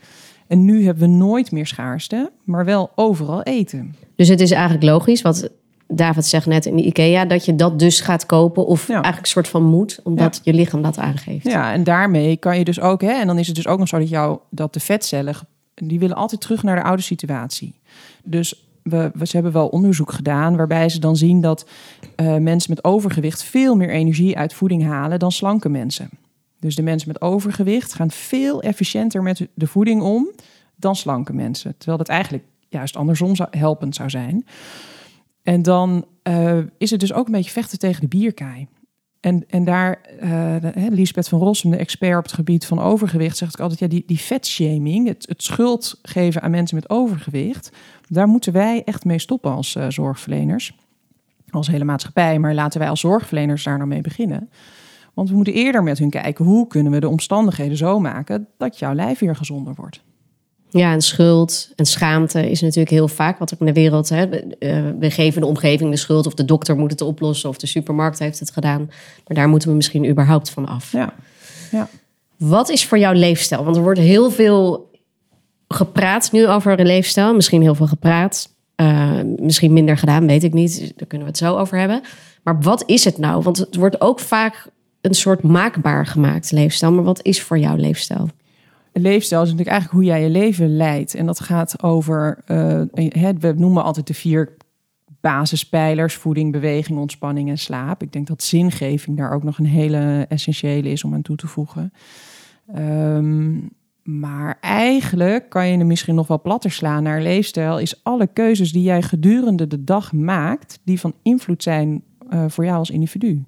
En 0.47 0.65
nu 0.65 0.85
hebben 0.85 1.03
we 1.09 1.15
nooit 1.15 1.51
meer 1.51 1.67
schaarste, 1.67 2.31
maar 2.43 2.65
wel 2.65 2.91
overal 2.95 3.43
eten. 3.43 3.95
Dus 4.15 4.27
het 4.27 4.39
is 4.41 4.51
eigenlijk 4.51 4.83
logisch, 4.83 5.21
wat 5.21 5.49
David 5.87 6.25
zegt 6.25 6.45
net 6.45 6.65
in 6.65 6.75
de 6.75 6.83
IKEA, 6.83 7.25
dat 7.25 7.45
je 7.45 7.55
dat 7.55 7.79
dus 7.79 7.99
gaat 8.01 8.25
kopen. 8.25 8.65
Of 8.65 8.87
Ja. 8.87 8.93
eigenlijk 8.93 9.23
een 9.23 9.31
soort 9.31 9.47
van 9.47 9.63
moet, 9.63 9.99
omdat 10.03 10.41
je 10.43 10.53
lichaam 10.53 10.81
dat 10.81 10.97
aangeeft. 10.97 11.45
Ja, 11.45 11.73
en 11.73 11.83
daarmee 11.83 12.37
kan 12.37 12.57
je 12.57 12.63
dus 12.63 12.79
ook, 12.79 13.01
hè, 13.01 13.11
en 13.11 13.27
dan 13.27 13.37
is 13.39 13.47
het 13.47 13.55
dus 13.55 13.67
ook 13.67 13.79
nog 13.79 13.87
zo 13.87 13.97
dat, 13.99 14.09
jou, 14.09 14.37
dat 14.49 14.73
de 14.73 14.79
vetcellen, 14.79 15.35
die 15.87 15.99
willen 15.99 16.15
altijd 16.15 16.41
terug 16.41 16.63
naar 16.63 16.75
de 16.75 16.83
oude 16.83 17.01
situatie. 17.01 17.73
Dus 18.23 18.65
we, 18.83 19.11
we, 19.13 19.25
ze 19.25 19.35
hebben 19.35 19.53
wel 19.53 19.67
onderzoek 19.67 20.11
gedaan 20.11 20.55
waarbij 20.55 20.89
ze 20.89 20.99
dan 20.99 21.15
zien 21.15 21.41
dat 21.41 21.65
eh, 22.15 22.37
mensen 22.37 22.73
met 22.73 22.83
overgewicht 22.83 23.43
veel 23.43 23.75
meer 23.75 23.89
energie 23.89 24.37
uit 24.37 24.53
voeding 24.53 24.83
halen 24.83 25.19
dan 25.19 25.31
slanke 25.31 25.69
mensen. 25.69 26.09
Dus 26.59 26.75
de 26.75 26.81
mensen 26.81 27.07
met 27.07 27.21
overgewicht 27.21 27.93
gaan 27.93 28.11
veel 28.11 28.61
efficiënter 28.61 29.23
met 29.23 29.47
de 29.53 29.67
voeding 29.67 30.01
om 30.01 30.27
dan 30.75 30.95
slanke 30.95 31.33
mensen. 31.33 31.73
Terwijl 31.77 31.97
dat 31.97 32.07
eigenlijk 32.07 32.43
juist 32.69 32.95
andersom 32.95 33.35
zou, 33.35 33.49
helpend 33.51 33.95
zou 33.95 34.09
zijn. 34.09 34.45
En 35.43 35.61
dan 35.61 36.05
eh, 36.23 36.57
is 36.77 36.91
het 36.91 36.99
dus 36.99 37.13
ook 37.13 37.25
een 37.25 37.31
beetje 37.31 37.51
vechten 37.51 37.79
tegen 37.79 38.01
de 38.01 38.07
bierkaai. 38.07 38.67
En, 39.23 39.43
en 39.49 39.63
daar, 39.63 39.99
hè, 40.73 40.87
Lisbeth 40.87 41.29
van 41.29 41.39
Rossum, 41.39 41.71
de 41.71 41.77
expert 41.77 42.17
op 42.17 42.23
het 42.23 42.33
gebied 42.33 42.65
van 42.65 42.79
overgewicht, 42.79 43.37
zegt 43.37 43.53
ook 43.53 43.61
altijd, 43.61 43.79
ja, 43.79 43.87
die, 43.87 44.03
die 44.07 44.19
vetshaming, 44.19 45.07
het, 45.07 45.25
het 45.27 45.43
schuld 45.43 45.99
geven 46.01 46.41
aan 46.41 46.51
mensen 46.51 46.75
met 46.75 46.89
overgewicht, 46.89 47.71
daar 48.07 48.27
moeten 48.27 48.53
wij 48.53 48.81
echt 48.85 49.05
mee 49.05 49.19
stoppen 49.19 49.51
als 49.51 49.75
eh, 49.75 49.85
zorgverleners. 49.89 50.77
Als 51.49 51.67
hele 51.67 51.83
maatschappij, 51.83 52.39
maar 52.39 52.53
laten 52.53 52.79
wij 52.79 52.89
als 52.89 52.99
zorgverleners 52.99 53.63
daar 53.63 53.77
nou 53.77 53.89
mee 53.89 54.01
beginnen. 54.01 54.49
Want 55.13 55.29
we 55.29 55.35
moeten 55.35 55.53
eerder 55.53 55.83
met 55.83 55.99
hun 55.99 56.09
kijken, 56.09 56.45
hoe 56.45 56.67
kunnen 56.67 56.91
we 56.91 56.99
de 56.99 57.09
omstandigheden 57.09 57.77
zo 57.77 57.99
maken 57.99 58.47
dat 58.57 58.79
jouw 58.79 58.93
lijf 58.93 59.19
weer 59.19 59.35
gezonder 59.35 59.73
wordt. 59.75 60.03
Ja, 60.73 60.91
en 60.91 61.01
schuld 61.01 61.69
en 61.75 61.85
schaamte 61.85 62.49
is 62.49 62.61
natuurlijk 62.61 62.89
heel 62.89 63.07
vaak 63.07 63.37
wat 63.37 63.51
er 63.51 63.57
in 63.59 63.65
de 63.65 63.73
wereld. 63.73 64.09
Hè, 64.09 64.29
we, 64.29 64.55
eh, 64.59 64.83
we 64.99 65.11
geven 65.11 65.41
de 65.41 65.47
omgeving 65.47 65.91
de 65.91 65.97
schuld, 65.97 66.25
of 66.25 66.33
de 66.33 66.45
dokter 66.45 66.77
moet 66.77 66.91
het 66.91 67.01
oplossen, 67.01 67.49
of 67.49 67.57
de 67.57 67.67
supermarkt 67.67 68.19
heeft 68.19 68.39
het 68.39 68.51
gedaan. 68.51 68.85
Maar 69.27 69.37
daar 69.37 69.49
moeten 69.49 69.69
we 69.69 69.75
misschien 69.75 70.09
überhaupt 70.09 70.49
van 70.49 70.65
af. 70.65 70.91
Ja, 70.91 71.13
ja. 71.71 71.89
Wat 72.37 72.69
is 72.69 72.85
voor 72.85 72.97
jou 72.97 73.15
leefstijl? 73.15 73.63
Want 73.63 73.75
er 73.75 73.81
wordt 73.81 73.99
heel 73.99 74.31
veel 74.31 74.91
gepraat 75.67 76.31
nu 76.31 76.47
over 76.47 76.79
een 76.79 76.85
leefstijl. 76.85 77.33
Misschien 77.35 77.61
heel 77.61 77.75
veel 77.75 77.87
gepraat. 77.87 78.49
Uh, 78.81 79.19
misschien 79.37 79.73
minder 79.73 79.97
gedaan, 79.97 80.27
weet 80.27 80.43
ik 80.43 80.53
niet. 80.53 80.79
Daar 80.79 81.07
kunnen 81.07 81.27
we 81.27 81.33
het 81.33 81.41
zo 81.43 81.57
over 81.57 81.77
hebben. 81.77 82.01
Maar 82.43 82.61
wat 82.61 82.83
is 82.85 83.05
het 83.05 83.17
nou? 83.17 83.43
Want 83.43 83.57
het 83.57 83.75
wordt 83.75 84.01
ook 84.01 84.19
vaak 84.19 84.67
een 85.01 85.13
soort 85.13 85.41
maakbaar 85.41 86.05
gemaakt 86.05 86.51
leefstijl. 86.51 86.91
Maar 86.91 87.03
wat 87.03 87.19
is 87.23 87.41
voor 87.41 87.57
jou 87.57 87.79
leefstijl? 87.79 88.29
Leefstijl 88.93 89.41
is 89.41 89.49
natuurlijk 89.49 89.77
eigenlijk 89.77 89.91
hoe 89.91 90.13
jij 90.13 90.23
je 90.23 90.29
leven 90.29 90.75
leidt. 90.75 91.15
En 91.15 91.25
dat 91.25 91.39
gaat 91.39 91.83
over, 91.83 92.37
uh, 92.47 92.81
we 93.39 93.53
noemen 93.55 93.83
altijd 93.83 94.07
de 94.07 94.13
vier 94.13 94.55
basispijlers: 95.21 96.15
voeding, 96.15 96.51
beweging, 96.51 96.99
ontspanning 96.99 97.49
en 97.49 97.57
slaap. 97.57 98.01
Ik 98.01 98.11
denk 98.11 98.27
dat 98.27 98.43
zingeving 98.43 99.17
daar 99.17 99.33
ook 99.33 99.43
nog 99.43 99.57
een 99.57 99.65
hele 99.65 100.25
essentiële 100.29 100.89
is 100.89 101.03
om 101.03 101.13
aan 101.13 101.21
toe 101.21 101.35
te 101.35 101.47
voegen. 101.47 101.93
Um, 102.77 103.69
maar 104.03 104.57
eigenlijk 104.61 105.49
kan 105.49 105.67
je 105.67 105.77
hem 105.77 105.87
misschien 105.87 106.15
nog 106.15 106.27
wel 106.27 106.41
platter 106.41 106.71
slaan 106.71 107.03
naar 107.03 107.21
leefstijl. 107.21 107.79
Is 107.79 108.03
alle 108.03 108.27
keuzes 108.27 108.71
die 108.71 108.83
jij 108.83 109.01
gedurende 109.01 109.67
de 109.67 109.83
dag 109.83 110.13
maakt, 110.13 110.79
die 110.83 110.99
van 110.99 111.13
invloed 111.21 111.63
zijn 111.63 112.03
uh, 112.33 112.45
voor 112.47 112.65
jou 112.65 112.77
als 112.77 112.89
individu. 112.89 113.45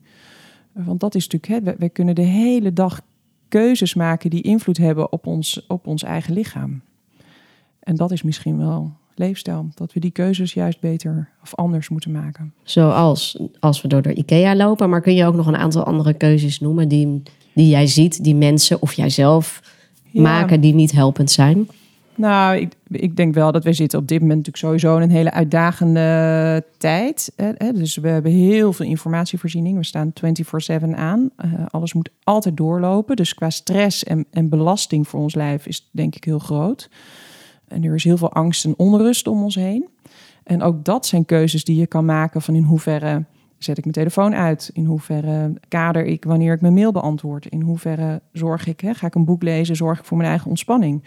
Want 0.72 1.00
dat 1.00 1.16
is 1.16 1.28
natuurlijk, 1.28 1.66
hè, 1.66 1.76
we, 1.78 1.90
kunnen 1.90 2.16
de 2.16 2.22
hele 2.22 2.74
dag 2.74 3.02
keuzes 3.48 3.94
maken 3.94 4.30
die 4.30 4.42
invloed 4.42 4.78
hebben 4.78 5.12
op 5.12 5.28
ons, 5.28 5.66
op 5.68 5.88
ons 5.88 6.04
eigen 6.04 6.34
lichaam. 6.34 6.82
En 7.80 7.96
dat 7.96 8.12
is 8.12 8.24
misschien 8.24 8.58
wel 8.58 8.92
leefstijl. 9.16 9.68
Dat 9.74 9.94
we 9.94 10.00
die 10.00 10.12
keuzes 10.12 10.54
juist 10.54 10.80
beter 10.80 11.30
of 11.42 11.56
anders 11.56 11.90
moeten 11.90 12.12
maken. 12.12 12.54
Zoals 12.64 13.40
als 13.60 13.82
we 13.82 13.88
door 13.88 14.02
de 14.02 14.14
IKEA 14.14 14.56
lopen. 14.56 14.90
Maar 14.90 15.02
kun 15.02 15.16
je 15.16 15.26
ook 15.26 15.36
nog 15.36 15.48
een 15.48 15.58
aantal 15.58 15.84
andere 15.84 16.14
keuzes 16.14 16.60
noemen 16.60 16.88
die, 16.88 17.22
die 17.54 17.70
jij 17.70 17.88
ziet, 17.88 18.24
die 18.24 18.36
mensen 18.36 18.82
of 18.82 18.94
jijzelf 18.94 19.62
maken 20.12 20.62
die 20.62 20.74
niet 20.74 20.92
helpend 20.92 21.32
zijn? 21.32 21.68
Nou, 22.18 22.58
ik, 22.58 22.74
ik, 22.90 23.16
denk 23.16 23.34
wel 23.34 23.52
dat 23.52 23.64
we 23.64 23.74
zitten 23.74 24.00
op 24.00 24.08
dit 24.08 24.20
moment 24.20 24.38
natuurlijk 24.38 24.66
sowieso 24.66 24.96
in 24.96 25.02
een 25.02 25.16
hele 25.16 25.32
uitdagende 25.32 26.64
tijd. 26.78 27.34
Hè? 27.36 27.72
Dus 27.74 27.98
we 27.98 28.08
hebben 28.08 28.32
heel 28.32 28.74
veel 28.74 28.86
informatievoorziening. 28.86 29.78
We 29.78 29.84
staan 29.84 30.14
24-7 30.92 30.96
aan. 30.96 31.30
Uh, 31.46 31.54
alles 31.68 31.94
moet 31.94 32.10
altijd 32.24 32.58
doorlopen. 32.58 33.16
Dus 33.16 33.34
qua 33.34 33.50
stress 33.50 34.04
en, 34.04 34.26
en 34.32 34.50
belasting 34.50 35.08
voor 35.08 35.20
ons 35.20 35.36
lijf 35.36 35.68
is 35.68 35.90
denk 35.92 36.16
ik 36.16 36.24
heel 36.24 36.40
groot. 36.40 36.90
En 37.68 37.84
er 37.84 37.96
is 37.96 38.04
heel 38.04 38.18
veel 38.18 38.32
angst 38.32 38.66
en 38.66 38.74
onrust 38.78 39.28
om 39.28 39.44
ons 39.44 39.56
heen. 39.56 39.88
En 40.44 40.62
ook 40.62 40.86
dat 40.86 41.06
zijn 41.06 41.26
keuzes 41.26 41.64
die 41.64 41.80
je 41.80 41.88
kan 41.88 42.06
maken 42.06 42.42
van 42.42 42.56
in 42.56 42.64
hoeverre 42.64 43.26
zet 43.58 43.78
ik 43.78 43.84
mijn 43.84 43.96
telefoon 43.96 44.36
uit? 44.36 44.70
In 44.74 44.86
hoeverre 44.86 45.54
kader 45.68 46.06
ik 46.06 46.24
wanneer 46.24 46.54
ik 46.54 46.62
mijn 46.62 46.74
mail 46.74 46.92
beantwoord? 46.92 47.46
In 47.46 47.62
hoeverre 47.62 48.22
zorg 48.32 48.68
ik, 48.68 48.80
hè, 48.80 48.94
ga 48.94 49.08
ik 49.08 49.16
een 49.16 49.26
boek 49.26 49.44
lezen, 49.44 49.76
zorg 49.76 50.00
ik 50.00 50.06
voor 50.06 50.18
mijn 50.18 50.30
eigen 50.30 50.50
ontspanning? 50.50 51.04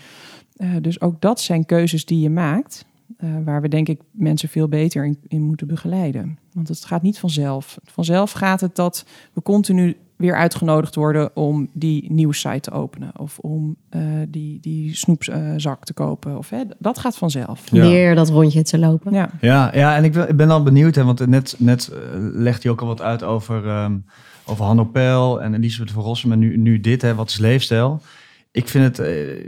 Uh, 0.59 0.71
dus 0.81 1.01
ook 1.01 1.21
dat 1.21 1.41
zijn 1.41 1.67
keuzes 1.67 2.05
die 2.05 2.21
je 2.21 2.31
maakt, 2.31 2.85
uh, 3.21 3.31
waar 3.45 3.61
we 3.61 3.69
denk 3.69 3.89
ik 3.89 4.01
mensen 4.11 4.49
veel 4.49 4.69
beter 4.69 5.05
in, 5.05 5.19
in 5.29 5.43
moeten 5.43 5.67
begeleiden. 5.67 6.39
Want 6.53 6.69
het 6.69 6.85
gaat 6.85 7.03
niet 7.03 7.19
vanzelf. 7.19 7.79
Vanzelf 7.85 8.33
gaat 8.33 8.61
het 8.61 8.77
dat 8.77 9.05
we 9.33 9.43
continu 9.43 9.97
weer 10.17 10.37
uitgenodigd 10.37 10.95
worden 10.95 11.37
om 11.37 11.69
die 11.73 12.13
nieuwe 12.13 12.35
site 12.35 12.61
te 12.61 12.71
openen. 12.71 13.19
Of 13.19 13.39
om 13.39 13.77
uh, 13.91 14.03
die, 14.29 14.61
die 14.61 14.95
snoepzak 14.97 15.85
te 15.85 15.93
kopen. 15.93 16.39
Of, 16.39 16.51
hè, 16.51 16.63
dat 16.79 16.99
gaat 16.99 17.17
vanzelf. 17.17 17.71
Ja. 17.71 17.89
Weer 17.89 18.15
dat 18.15 18.29
rondje 18.29 18.63
te 18.63 18.79
lopen. 18.79 19.13
Ja, 19.13 19.31
ja, 19.41 19.71
ja 19.75 19.97
en 19.97 20.05
ik, 20.05 20.15
ik 20.15 20.37
ben 20.37 20.51
al 20.51 20.63
benieuwd. 20.63 20.95
Hè, 20.95 21.05
want 21.05 21.27
net, 21.27 21.55
net 21.59 21.91
legt 22.33 22.63
hij 22.63 22.73
ook 22.73 22.81
al 22.81 22.87
wat 22.87 23.03
uit 23.03 23.23
over, 23.23 23.83
um, 23.83 24.05
over 24.47 24.65
Hanno 24.65 24.85
Pel 24.85 25.43
en 25.43 25.55
Elisabeth 25.55 25.93
van 25.93 26.03
Rossum. 26.03 26.33
En 26.33 26.39
nu, 26.39 26.57
nu 26.57 26.81
dit, 26.81 27.03
hè, 27.03 27.15
wat 27.15 27.29
is 27.29 27.39
leefstijl? 27.39 28.03
Ik 28.51 28.69
vind 28.69 28.85
het... 28.85 29.07
Uh, 29.07 29.45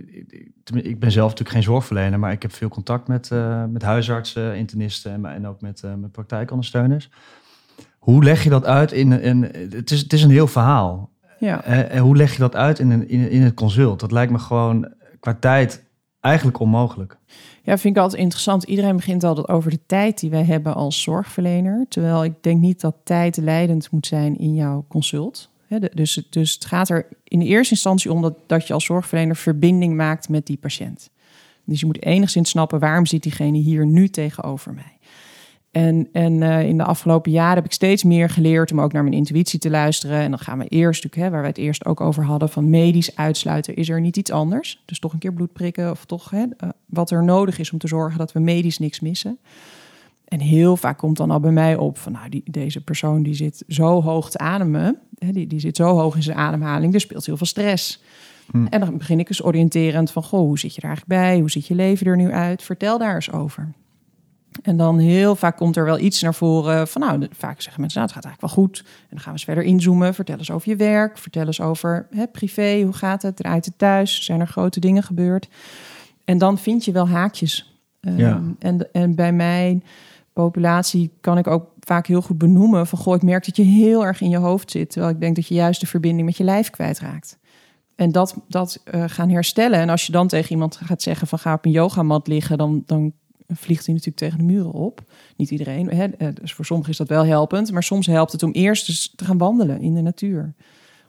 ik 0.73 1.01
ben 1.01 1.13
zelf 1.13 1.29
natuurlijk 1.29 1.57
geen 1.57 1.63
zorgverlener, 1.63 2.19
maar 2.19 2.33
ik 2.33 2.43
heb 2.43 2.53
veel 2.53 2.69
contact 2.69 3.09
met, 3.09 3.31
met 3.69 3.83
huisartsen, 3.83 4.57
internisten 4.57 5.13
en, 5.13 5.25
en 5.27 5.47
ook 5.47 5.61
met, 5.61 5.83
met 5.99 6.13
praktijkondersteuners. 6.13 7.11
Hoe 7.99 8.25
leg 8.25 8.43
je 8.43 8.51
dat 8.51 8.65
uit 8.65 8.93
in, 8.93 9.13
in 9.13 9.43
het, 9.71 9.91
is, 9.91 10.01
het 10.01 10.13
is 10.13 10.23
een 10.23 10.31
heel 10.31 10.47
verhaal. 10.47 11.11
Ja. 11.39 11.65
En 11.65 11.99
hoe 11.99 12.17
leg 12.17 12.33
je 12.33 12.39
dat 12.39 12.57
uit 12.57 12.79
in, 12.79 12.91
een, 12.91 13.09
in, 13.09 13.31
in 13.31 13.43
het 13.43 13.55
consult? 13.55 14.01
Dat 14.01 14.13
lijkt 14.13 14.33
me 14.33 14.39
gewoon 14.39 14.93
qua 15.21 15.35
tijd 15.35 15.85
eigenlijk 16.21 16.59
onmogelijk. 16.59 17.17
Ja, 17.63 17.79
vind 17.79 17.97
ik 17.97 18.03
altijd 18.03 18.23
interessant. 18.23 18.63
Iedereen 18.63 18.97
begint 18.97 19.25
altijd 19.25 19.49
over 19.49 19.71
de 19.71 19.81
tijd 19.87 20.21
die 20.21 20.31
wij 20.31 20.45
hebben 20.45 20.75
als 20.75 21.03
zorgverlener. 21.03 21.87
Terwijl 21.89 22.25
ik 22.25 22.43
denk 22.43 22.61
niet 22.61 22.81
dat 22.81 22.97
tijd 23.05 23.37
leidend 23.37 23.91
moet 23.91 24.07
zijn 24.07 24.39
in 24.39 24.55
jouw 24.55 24.85
consult. 24.89 25.51
Dus, 25.79 26.27
dus 26.31 26.55
het 26.55 26.65
gaat 26.65 26.89
er 26.89 27.07
in 27.25 27.39
de 27.39 27.45
eerste 27.45 27.75
instantie 27.75 28.13
om 28.13 28.23
dat, 28.23 28.39
dat 28.47 28.67
je 28.67 28.73
als 28.73 28.85
zorgverlener 28.85 29.37
verbinding 29.37 29.97
maakt 29.97 30.29
met 30.29 30.47
die 30.47 30.57
patiënt. 30.57 31.11
Dus 31.65 31.81
je 31.81 31.87
moet 31.87 32.03
enigszins 32.03 32.51
snappen 32.51 32.79
waarom 32.79 33.07
zit 33.07 33.23
diegene 33.23 33.59
hier 33.59 33.87
nu 33.87 34.09
tegenover 34.09 34.75
mij. 34.75 34.99
En, 35.71 36.09
en 36.13 36.33
uh, 36.33 36.69
in 36.69 36.77
de 36.77 36.85
afgelopen 36.85 37.33
jaren 37.33 37.55
heb 37.55 37.65
ik 37.65 37.73
steeds 37.73 38.05
meer 38.05 38.31
geleerd 38.31 38.73
om 38.73 38.81
ook 38.81 38.93
naar 38.93 39.03
mijn 39.03 39.15
intuïtie 39.15 39.59
te 39.59 39.71
luisteren. 39.71 40.19
En 40.21 40.31
dan 40.31 40.39
gaan 40.39 40.59
we 40.59 40.67
eerst, 40.67 41.15
hè, 41.15 41.31
waar 41.31 41.41
we 41.41 41.47
het 41.47 41.59
eerst 41.59 41.85
ook 41.85 42.01
over 42.01 42.25
hadden, 42.25 42.49
van 42.49 42.71
medisch 42.71 43.17
uitsluiten. 43.17 43.77
Is 43.77 43.89
er 43.89 44.01
niet 44.01 44.17
iets 44.17 44.31
anders? 44.31 44.83
Dus 44.85 44.99
toch 44.99 45.13
een 45.13 45.19
keer 45.19 45.33
bloed 45.33 45.53
prikken 45.53 45.91
of 45.91 46.05
toch 46.05 46.31
hè, 46.31 46.43
uh, 46.45 46.69
wat 46.87 47.11
er 47.11 47.25
nodig 47.25 47.59
is 47.59 47.73
om 47.73 47.79
te 47.79 47.89
zorgen 47.89 48.19
dat 48.19 48.33
we 48.33 48.41
medisch 48.41 48.79
niks 48.79 49.01
missen. 49.01 49.39
En 50.25 50.41
heel 50.41 50.77
vaak 50.77 50.99
komt 50.99 51.17
dan 51.17 51.31
al 51.31 51.41
bij 51.41 51.51
mij 51.51 51.77
op 51.77 51.99
van, 51.99 52.13
nou, 52.13 52.29
die, 52.29 52.43
deze 52.45 52.85
persoon 52.85 53.23
die 53.23 53.35
zit 53.35 53.65
zo 53.69 54.03
hoog 54.03 54.31
te 54.31 54.39
ademen, 54.39 54.99
die, 55.21 55.47
die 55.47 55.61
zit 55.61 55.77
zo 55.77 55.97
hoog 55.97 56.17
in 56.17 56.23
zijn 56.23 56.37
ademhaling, 56.37 56.95
er 56.95 57.01
speelt 57.01 57.27
heel 57.27 57.37
veel 57.37 57.47
stress. 57.47 58.03
Hm. 58.51 58.67
En 58.67 58.81
dan 58.81 58.99
begin 58.99 59.19
ik 59.19 59.29
eens 59.29 59.45
oriënterend 59.45 60.11
van, 60.11 60.23
goh, 60.23 60.41
hoe 60.41 60.59
zit 60.59 60.75
je 60.75 60.81
er 60.81 60.89
eigenlijk 60.89 61.21
bij? 61.21 61.39
Hoe 61.39 61.51
ziet 61.51 61.67
je 61.67 61.75
leven 61.75 62.07
er 62.07 62.17
nu 62.17 62.33
uit? 62.33 62.63
Vertel 62.63 62.99
daar 62.99 63.15
eens 63.15 63.33
over. 63.33 63.73
En 64.63 64.77
dan 64.77 64.99
heel 64.99 65.37
vaak 65.37 65.57
komt 65.57 65.77
er 65.77 65.85
wel 65.85 65.99
iets 65.99 66.23
naar 66.23 66.35
voren 66.35 66.89
van, 66.89 67.01
nou, 67.01 67.27
vaak 67.31 67.61
zeggen 67.61 67.81
mensen, 67.81 68.01
nou, 68.01 68.13
het 68.13 68.23
gaat 68.23 68.25
eigenlijk 68.25 68.41
wel 68.41 68.65
goed. 68.65 68.79
En 68.79 69.07
dan 69.11 69.19
gaan 69.19 69.33
we 69.33 69.39
eens 69.39 69.45
verder 69.45 69.65
inzoomen. 69.65 70.15
Vertel 70.15 70.39
eens 70.39 70.51
over 70.51 70.69
je 70.69 70.77
werk, 70.77 71.19
vertel 71.19 71.47
eens 71.47 71.61
over 71.61 72.07
hè, 72.11 72.27
privé, 72.27 72.83
hoe 72.83 72.93
gaat 72.93 73.23
het, 73.23 73.37
draait 73.37 73.65
het 73.65 73.79
thuis, 73.79 74.25
zijn 74.25 74.41
er 74.41 74.47
grote 74.47 74.81
dingen 74.81 75.03
gebeurd. 75.03 75.49
En 76.25 76.39
dan 76.39 76.59
vind 76.59 76.85
je 76.85 76.93
wel 76.93 77.09
haakjes. 77.09 77.79
Ja. 78.01 78.31
Um, 78.31 78.57
en, 78.59 78.93
en 78.93 79.15
bij 79.15 79.33
mijn 79.33 79.85
populatie 80.33 81.11
kan 81.21 81.39
ik 81.39 81.47
ook 81.47 81.70
vaak 81.81 82.07
heel 82.07 82.23
goed 82.23 82.39
benoemen 82.39 82.87
van, 82.87 82.99
goh, 82.99 83.15
ik 83.15 83.23
merk 83.23 83.45
dat 83.45 83.57
je 83.57 83.63
heel 83.63 84.07
erg 84.07 84.21
in 84.21 84.31
je 84.31 84.37
hoofd 84.37 84.71
zit. 84.71 84.91
Terwijl 84.91 85.13
ik 85.13 85.21
denk 85.21 85.37
dat 85.37 85.47
je 85.47 85.55
juist 85.55 85.81
de 85.81 85.87
verbinding 85.87 86.27
met 86.27 86.37
je 86.37 86.45
lijf 86.45 86.71
kwijtraakt. 86.71 87.39
En 88.01 88.13
dat, 88.13 88.37
dat 88.49 88.83
uh, 88.95 89.05
gaan 89.07 89.31
herstellen. 89.31 89.79
En 89.79 89.89
als 89.89 90.07
je 90.07 90.13
dan 90.13 90.29
tegen 90.29 90.51
iemand 90.51 90.77
gaat 90.77 91.03
zeggen 91.03 91.27
van 91.27 91.39
ga 91.39 91.55
op 91.55 91.65
een 91.65 91.71
yogamat 91.71 92.27
liggen, 92.27 92.59
dan, 92.59 92.83
dan 92.87 93.13
vliegt 93.47 93.87
hij 93.87 93.95
natuurlijk 93.95 94.23
tegen 94.23 94.39
de 94.39 94.53
muren 94.53 94.73
op. 94.73 95.03
Niet 95.37 95.51
iedereen. 95.51 95.91
Hè? 95.91 96.05
Eh, 96.05 96.29
dus 96.35 96.53
voor 96.53 96.65
sommigen 96.65 96.93
is 96.93 96.99
dat 96.99 97.09
wel 97.09 97.25
helpend. 97.25 97.73
Maar 97.73 97.83
soms 97.83 98.07
helpt 98.07 98.33
het 98.33 98.43
om 98.43 98.51
eerst 98.51 98.87
dus 98.87 99.13
te 99.17 99.25
gaan 99.25 99.39
wandelen 99.39 99.81
in 99.81 99.95
de 99.95 100.01
natuur. 100.01 100.55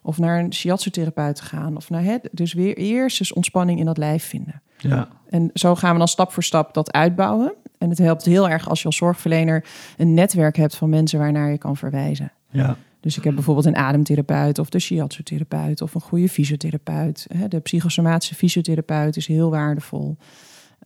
Of 0.01 0.17
naar 0.17 0.39
een 0.39 0.53
shiatsu-therapeut 0.53 1.35
te 1.35 1.43
gaan. 1.43 1.75
Of 1.75 1.89
naar 1.89 2.03
het. 2.03 2.29
Dus 2.31 2.53
weer 2.53 2.77
eerst 2.77 3.17
dus 3.17 3.33
ontspanning 3.33 3.79
in 3.79 3.85
dat 3.85 3.97
lijf 3.97 4.23
vinden. 4.23 4.61
Ja. 4.81 5.07
En 5.29 5.49
zo 5.53 5.75
gaan 5.75 5.91
we 5.91 5.97
dan 5.97 6.07
stap 6.07 6.31
voor 6.31 6.43
stap 6.43 6.73
dat 6.73 6.91
uitbouwen. 6.91 7.53
En 7.77 7.89
het 7.89 7.97
helpt 7.97 8.25
heel 8.25 8.49
erg 8.49 8.69
als 8.69 8.79
je 8.79 8.85
als 8.85 8.95
zorgverlener 8.95 9.65
een 9.97 10.13
netwerk 10.13 10.57
hebt 10.57 10.75
van 10.75 10.89
mensen 10.89 11.19
waarnaar 11.19 11.51
je 11.51 11.57
kan 11.57 11.77
verwijzen. 11.77 12.31
Ja. 12.49 12.75
Dus 12.99 13.17
ik 13.17 13.23
heb 13.23 13.35
bijvoorbeeld 13.35 13.65
een 13.65 13.75
ademtherapeut 13.75 14.59
of 14.59 14.69
de 14.69 14.79
shiatsu-therapeut 14.79 15.81
of 15.81 15.95
een 15.95 16.01
goede 16.01 16.29
fysiotherapeut. 16.29 17.27
De 17.47 17.59
psychosomatische 17.59 18.35
fysiotherapeut 18.35 19.17
is 19.17 19.27
heel 19.27 19.49
waardevol. 19.49 20.17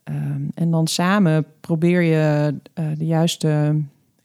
Um, 0.04 0.50
en 0.54 0.70
dan 0.70 0.86
samen 0.86 1.46
probeer 1.60 2.00
je 2.00 2.54
uh, 2.74 2.84
de 2.98 3.06
juiste 3.06 3.80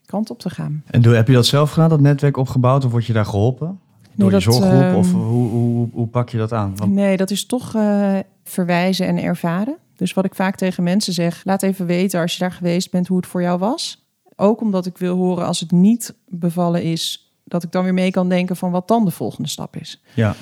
kant 0.06 0.30
op 0.30 0.38
te 0.38 0.50
gaan. 0.50 0.82
En 0.86 1.02
doe, 1.02 1.14
heb 1.14 1.28
je 1.28 1.34
dat 1.34 1.46
zelf 1.46 1.70
gedaan, 1.70 1.88
dat 1.88 2.00
netwerk 2.00 2.36
opgebouwd, 2.36 2.84
of 2.84 2.90
word 2.90 3.06
je 3.06 3.12
daar 3.12 3.24
geholpen? 3.24 3.80
Door 4.14 4.30
nee, 4.30 4.40
je 4.40 4.52
zorggroep, 4.52 4.82
uh, 4.82 4.96
of 4.96 5.12
hoe, 5.12 5.48
hoe, 5.48 5.88
hoe, 5.92 6.06
pak 6.06 6.28
je 6.28 6.38
dat 6.38 6.52
aan? 6.52 6.76
Want... 6.76 6.92
Nee, 6.92 7.16
dat 7.16 7.30
is 7.30 7.46
toch 7.46 7.74
uh, 7.74 8.18
verwijzen 8.44 9.06
en 9.06 9.18
ervaren. 9.18 9.76
Dus 9.96 10.12
wat 10.12 10.24
ik 10.24 10.34
vaak 10.34 10.56
tegen 10.56 10.82
mensen 10.82 11.12
zeg, 11.12 11.40
laat 11.44 11.62
even 11.62 11.86
weten 11.86 12.20
als 12.20 12.32
je 12.32 12.38
daar 12.38 12.52
geweest 12.52 12.90
bent 12.90 13.06
hoe 13.08 13.16
het 13.16 13.26
voor 13.26 13.42
jou 13.42 13.58
was. 13.58 14.06
Ook 14.36 14.60
omdat 14.60 14.86
ik 14.86 14.98
wil 14.98 15.16
horen 15.16 15.46
als 15.46 15.60
het 15.60 15.70
niet 15.70 16.14
bevallen 16.28 16.82
is, 16.82 17.34
dat 17.44 17.62
ik 17.62 17.72
dan 17.72 17.84
weer 17.84 17.94
mee 17.94 18.10
kan 18.10 18.28
denken 18.28 18.56
van 18.56 18.70
wat 18.70 18.88
dan 18.88 19.04
de 19.04 19.10
volgende 19.10 19.48
stap 19.48 19.76
is. 19.76 20.02
Ja. 20.14 20.34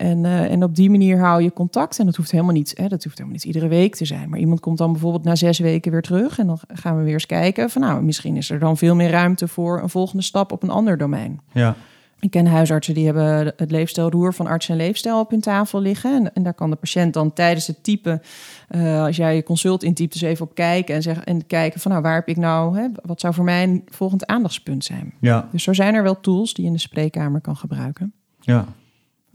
En, 0.00 0.24
uh, 0.24 0.52
en 0.52 0.62
op 0.62 0.74
die 0.74 0.90
manier 0.90 1.18
hou 1.18 1.42
je 1.42 1.52
contact. 1.52 1.98
En 1.98 2.06
dat 2.06 2.16
hoeft 2.16 2.30
helemaal 2.30 2.52
niet, 2.52 2.72
hè, 2.74 2.88
dat 2.88 3.04
hoeft 3.04 3.16
helemaal 3.16 3.38
niet 3.38 3.44
iedere 3.44 3.68
week 3.68 3.94
te 3.94 4.04
zijn. 4.04 4.28
Maar 4.28 4.38
iemand 4.38 4.60
komt 4.60 4.78
dan 4.78 4.92
bijvoorbeeld 4.92 5.24
na 5.24 5.34
zes 5.34 5.58
weken 5.58 5.92
weer 5.92 6.02
terug. 6.02 6.38
En 6.38 6.46
dan 6.46 6.58
gaan 6.68 6.96
we 6.96 7.02
weer 7.02 7.12
eens 7.12 7.26
kijken 7.26 7.70
van 7.70 7.82
nou, 7.82 8.02
misschien 8.02 8.36
is 8.36 8.50
er 8.50 8.58
dan 8.58 8.76
veel 8.76 8.94
meer 8.94 9.10
ruimte 9.10 9.48
voor 9.48 9.82
een 9.82 9.88
volgende 9.88 10.22
stap 10.22 10.52
op 10.52 10.62
een 10.62 10.70
ander 10.70 10.98
domein. 10.98 11.40
Ja. 11.52 11.76
Ik 12.20 12.30
ken 12.30 12.46
huisartsen 12.46 12.94
die 12.94 13.04
hebben 13.04 13.52
het 13.56 13.70
leefstijlroer 13.70 14.34
van 14.34 14.46
arts 14.46 14.68
en 14.68 14.76
leefstijl 14.76 15.20
op 15.20 15.30
hun 15.30 15.40
tafel 15.40 15.80
liggen. 15.80 16.14
En, 16.14 16.34
en 16.34 16.42
daar 16.42 16.54
kan 16.54 16.70
de 16.70 16.76
patiënt 16.76 17.14
dan 17.14 17.32
tijdens 17.32 17.66
het 17.66 17.84
typen, 17.84 18.22
uh, 18.70 19.04
als 19.04 19.16
jij 19.16 19.34
je 19.34 19.42
consult 19.42 19.82
intypt, 19.82 20.12
dus 20.12 20.22
even 20.22 20.46
op 20.46 20.54
kijken 20.54 20.94
en, 20.94 21.02
zeggen, 21.02 21.24
en 21.24 21.46
kijken 21.46 21.80
van 21.80 21.90
nou, 21.90 22.02
waar 22.02 22.14
heb 22.14 22.28
ik 22.28 22.36
nou, 22.36 22.78
hè, 22.78 22.86
wat 23.02 23.20
zou 23.20 23.34
voor 23.34 23.44
mij 23.44 23.62
een 23.62 23.82
volgend 23.88 24.26
aandachtspunt 24.26 24.84
zijn. 24.84 25.12
Ja. 25.20 25.48
Dus 25.52 25.62
zo 25.62 25.72
zijn 25.72 25.94
er 25.94 26.02
wel 26.02 26.20
tools 26.20 26.54
die 26.54 26.64
je 26.64 26.70
in 26.70 26.76
de 26.76 26.82
spreekkamer 26.82 27.40
kan 27.40 27.56
gebruiken. 27.56 28.12
Ja, 28.40 28.66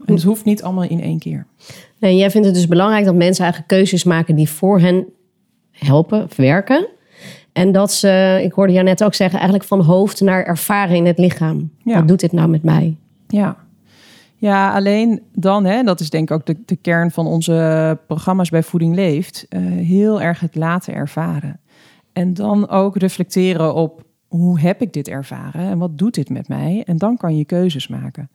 En 0.06 0.14
het 0.14 0.22
hoeft 0.22 0.44
niet 0.44 0.62
allemaal 0.62 0.88
in 0.88 1.00
één 1.00 1.18
keer. 1.18 1.46
Nee, 1.98 2.16
jij 2.16 2.30
vindt 2.30 2.46
het 2.46 2.56
dus 2.56 2.68
belangrijk 2.68 3.04
dat 3.04 3.14
mensen 3.14 3.44
eigenlijk 3.44 3.74
keuzes 3.74 4.04
maken 4.04 4.34
die 4.34 4.48
voor 4.48 4.80
hen 4.80 5.06
helpen 5.70 6.22
of 6.22 6.36
werken. 6.36 6.88
En 7.56 7.72
dat 7.72 7.92
ze, 7.92 8.40
ik 8.42 8.52
hoorde 8.52 8.72
jou 8.72 8.84
net 8.84 9.04
ook 9.04 9.14
zeggen, 9.14 9.38
eigenlijk 9.38 9.68
van 9.68 9.80
hoofd 9.80 10.20
naar 10.20 10.44
ervaren 10.44 10.96
in 10.96 11.06
het 11.06 11.18
lichaam. 11.18 11.70
Ja. 11.78 11.94
Wat 11.94 12.08
doet 12.08 12.20
dit 12.20 12.32
nou 12.32 12.48
met 12.48 12.62
mij? 12.62 12.96
Ja. 13.28 13.56
Ja, 14.36 14.74
alleen 14.74 15.22
dan, 15.32 15.64
hè, 15.64 15.82
dat 15.82 16.00
is 16.00 16.10
denk 16.10 16.30
ik 16.30 16.36
ook 16.36 16.46
de, 16.46 16.56
de 16.64 16.76
kern 16.76 17.10
van 17.10 17.26
onze 17.26 17.98
programma's 18.06 18.50
bij 18.50 18.62
Voeding 18.62 18.94
Leeft, 18.94 19.46
eh, 19.48 19.60
heel 19.62 20.22
erg 20.22 20.40
het 20.40 20.54
laten 20.54 20.94
ervaren. 20.94 21.60
En 22.12 22.34
dan 22.34 22.68
ook 22.68 22.96
reflecteren 22.96 23.74
op 23.74 24.02
hoe 24.28 24.60
heb 24.60 24.82
ik 24.82 24.92
dit 24.92 25.08
ervaren 25.08 25.70
en 25.70 25.78
wat 25.78 25.98
doet 25.98 26.14
dit 26.14 26.30
met 26.30 26.48
mij? 26.48 26.82
En 26.86 26.96
dan 26.96 27.16
kan 27.16 27.36
je 27.36 27.44
keuzes 27.44 27.88
maken. 27.88 28.30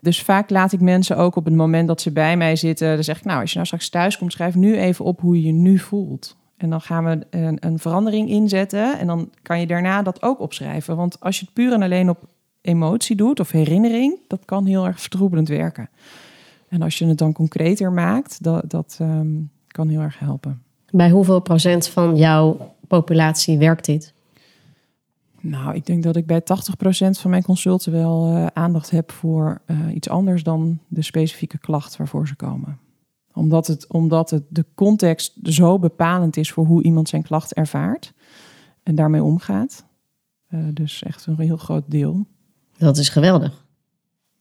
Dus 0.00 0.22
vaak 0.22 0.50
laat 0.50 0.72
ik 0.72 0.80
mensen 0.80 1.16
ook 1.16 1.36
op 1.36 1.44
het 1.44 1.54
moment 1.54 1.88
dat 1.88 2.00
ze 2.00 2.12
bij 2.12 2.36
mij 2.36 2.56
zitten, 2.56 2.94
dan 2.94 3.04
zeg 3.04 3.18
ik, 3.18 3.24
nou, 3.24 3.40
als 3.40 3.50
je 3.50 3.54
nou 3.54 3.66
straks 3.66 3.88
thuis 3.88 4.18
komt, 4.18 4.32
schrijf 4.32 4.54
nu 4.54 4.76
even 4.76 5.04
op 5.04 5.20
hoe 5.20 5.36
je 5.36 5.46
je 5.46 5.52
nu 5.52 5.78
voelt. 5.78 6.38
En 6.60 6.70
dan 6.70 6.80
gaan 6.80 7.04
we 7.04 7.26
een, 7.30 7.56
een 7.60 7.78
verandering 7.78 8.28
inzetten 8.28 8.98
en 8.98 9.06
dan 9.06 9.30
kan 9.42 9.60
je 9.60 9.66
daarna 9.66 10.02
dat 10.02 10.22
ook 10.22 10.40
opschrijven. 10.40 10.96
Want 10.96 11.20
als 11.20 11.38
je 11.38 11.44
het 11.44 11.54
puur 11.54 11.72
en 11.72 11.82
alleen 11.82 12.08
op 12.08 12.26
emotie 12.60 13.16
doet 13.16 13.40
of 13.40 13.50
herinnering, 13.50 14.18
dat 14.28 14.44
kan 14.44 14.66
heel 14.66 14.86
erg 14.86 15.00
vertroebelend 15.00 15.48
werken. 15.48 15.88
En 16.68 16.82
als 16.82 16.98
je 16.98 17.06
het 17.06 17.18
dan 17.18 17.32
concreter 17.32 17.92
maakt, 17.92 18.42
dat, 18.42 18.70
dat 18.70 18.96
ehm, 19.00 19.28
kan 19.66 19.88
heel 19.88 20.00
erg 20.00 20.18
helpen. 20.18 20.62
Bij 20.90 21.10
hoeveel 21.10 21.40
procent 21.40 21.88
van 21.88 22.16
jouw 22.16 22.74
populatie 22.86 23.58
werkt 23.58 23.84
dit? 23.84 24.12
Nou, 25.40 25.74
ik 25.74 25.86
denk 25.86 26.02
dat 26.02 26.16
ik 26.16 26.26
bij 26.26 26.40
80% 26.40 26.44
van 27.10 27.30
mijn 27.30 27.42
consulten 27.42 27.92
wel 27.92 28.26
eh, 28.26 28.46
aandacht 28.46 28.90
heb 28.90 29.12
voor 29.12 29.60
eh, 29.64 29.76
iets 29.94 30.08
anders 30.08 30.42
dan 30.42 30.78
de 30.88 31.02
specifieke 31.02 31.58
klacht 31.58 31.96
waarvoor 31.96 32.28
ze 32.28 32.36
komen. 32.36 32.78
Omdat, 33.34 33.66
het, 33.66 33.86
omdat 33.88 34.30
het, 34.30 34.42
de 34.48 34.64
context 34.74 35.32
zo 35.42 35.78
bepalend 35.78 36.36
is 36.36 36.50
voor 36.50 36.66
hoe 36.66 36.82
iemand 36.82 37.08
zijn 37.08 37.22
klacht 37.22 37.54
ervaart 37.54 38.12
en 38.82 38.94
daarmee 38.94 39.22
omgaat. 39.22 39.84
Eh, 40.48 40.60
dus 40.72 41.02
echt 41.02 41.26
een 41.26 41.38
heel 41.38 41.56
groot 41.56 41.84
deel. 41.86 42.26
Dat 42.78 42.96
is 42.98 43.08
geweldig. 43.08 43.64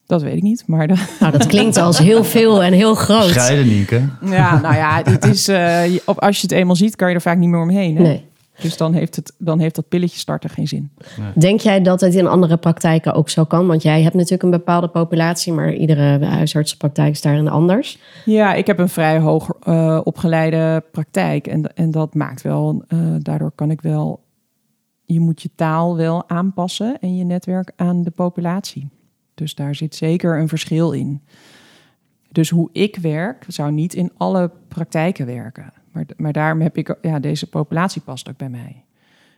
Dat 0.05 0.21
weet 0.21 0.35
ik 0.35 0.41
niet, 0.41 0.63
maar 0.67 0.87
de, 0.87 1.07
Nou, 1.19 1.31
dat 1.31 1.45
klinkt 1.47 1.77
als 1.77 1.97
heel 1.97 2.23
veel 2.23 2.63
en 2.63 2.73
heel 2.73 2.95
groot. 2.95 3.29
Scheiden, 3.29 3.67
Nienke. 3.67 4.09
ja, 4.25 4.59
nou 4.59 4.75
ja, 4.75 5.01
het 5.03 5.25
is, 5.25 5.47
eh, 5.47 5.97
als 6.05 6.35
je 6.35 6.41
het 6.41 6.51
eenmaal 6.51 6.75
ziet, 6.75 6.95
kan 6.95 7.09
je 7.09 7.15
er 7.15 7.21
vaak 7.21 7.37
niet 7.37 7.49
meer 7.49 7.61
omheen. 7.61 7.95
Hè? 7.95 8.01
Nee. 8.01 8.28
Dus 8.61 8.77
dan 8.77 8.93
heeft, 8.93 9.15
het, 9.15 9.35
dan 9.37 9.59
heeft 9.59 9.75
dat 9.75 9.87
pilletje 9.87 10.19
starten 10.19 10.49
geen 10.49 10.67
zin. 10.67 10.91
Denk 11.35 11.59
jij 11.59 11.81
dat 11.81 12.01
het 12.01 12.15
in 12.15 12.27
andere 12.27 12.57
praktijken 12.57 13.13
ook 13.13 13.29
zo 13.29 13.43
kan? 13.43 13.67
Want 13.67 13.81
jij 13.81 14.01
hebt 14.01 14.15
natuurlijk 14.15 14.43
een 14.43 14.49
bepaalde 14.49 14.87
populatie, 14.87 15.53
maar 15.53 15.73
iedere 15.73 16.25
huisartsenpraktijk 16.25 17.11
is 17.11 17.21
daarin 17.21 17.47
anders. 17.47 17.99
Ja, 18.25 18.53
ik 18.53 18.67
heb 18.67 18.79
een 18.79 18.89
vrij 18.89 19.19
hoog 19.19 19.49
eh, 19.61 20.01
opgeleide 20.03 20.83
praktijk. 20.91 21.47
En, 21.47 21.75
en 21.75 21.91
dat 21.91 22.13
maakt 22.13 22.41
wel, 22.41 22.83
eh, 22.87 22.99
daardoor 23.19 23.51
kan 23.51 23.71
ik 23.71 23.81
wel, 23.81 24.23
je 25.05 25.19
moet 25.19 25.41
je 25.41 25.49
taal 25.55 25.95
wel 25.95 26.29
aanpassen 26.29 26.97
en 26.99 27.15
je 27.15 27.23
netwerk 27.23 27.71
aan 27.75 28.03
de 28.03 28.11
populatie. 28.11 28.89
Dus 29.33 29.55
daar 29.55 29.75
zit 29.75 29.95
zeker 29.95 30.39
een 30.39 30.47
verschil 30.47 30.91
in. 30.91 31.21
Dus 32.31 32.49
hoe 32.49 32.69
ik 32.71 32.95
werk, 32.95 33.45
zou 33.47 33.71
niet 33.71 33.93
in 33.93 34.11
alle 34.17 34.51
praktijken 34.67 35.25
werken. 35.25 35.73
Maar, 36.17 36.31
daarom 36.31 36.61
heb 36.61 36.77
ik, 36.77 36.95
ja, 37.01 37.19
deze 37.19 37.47
populatie 37.47 38.01
past 38.01 38.29
ook 38.29 38.37
bij 38.37 38.49
mij. 38.49 38.83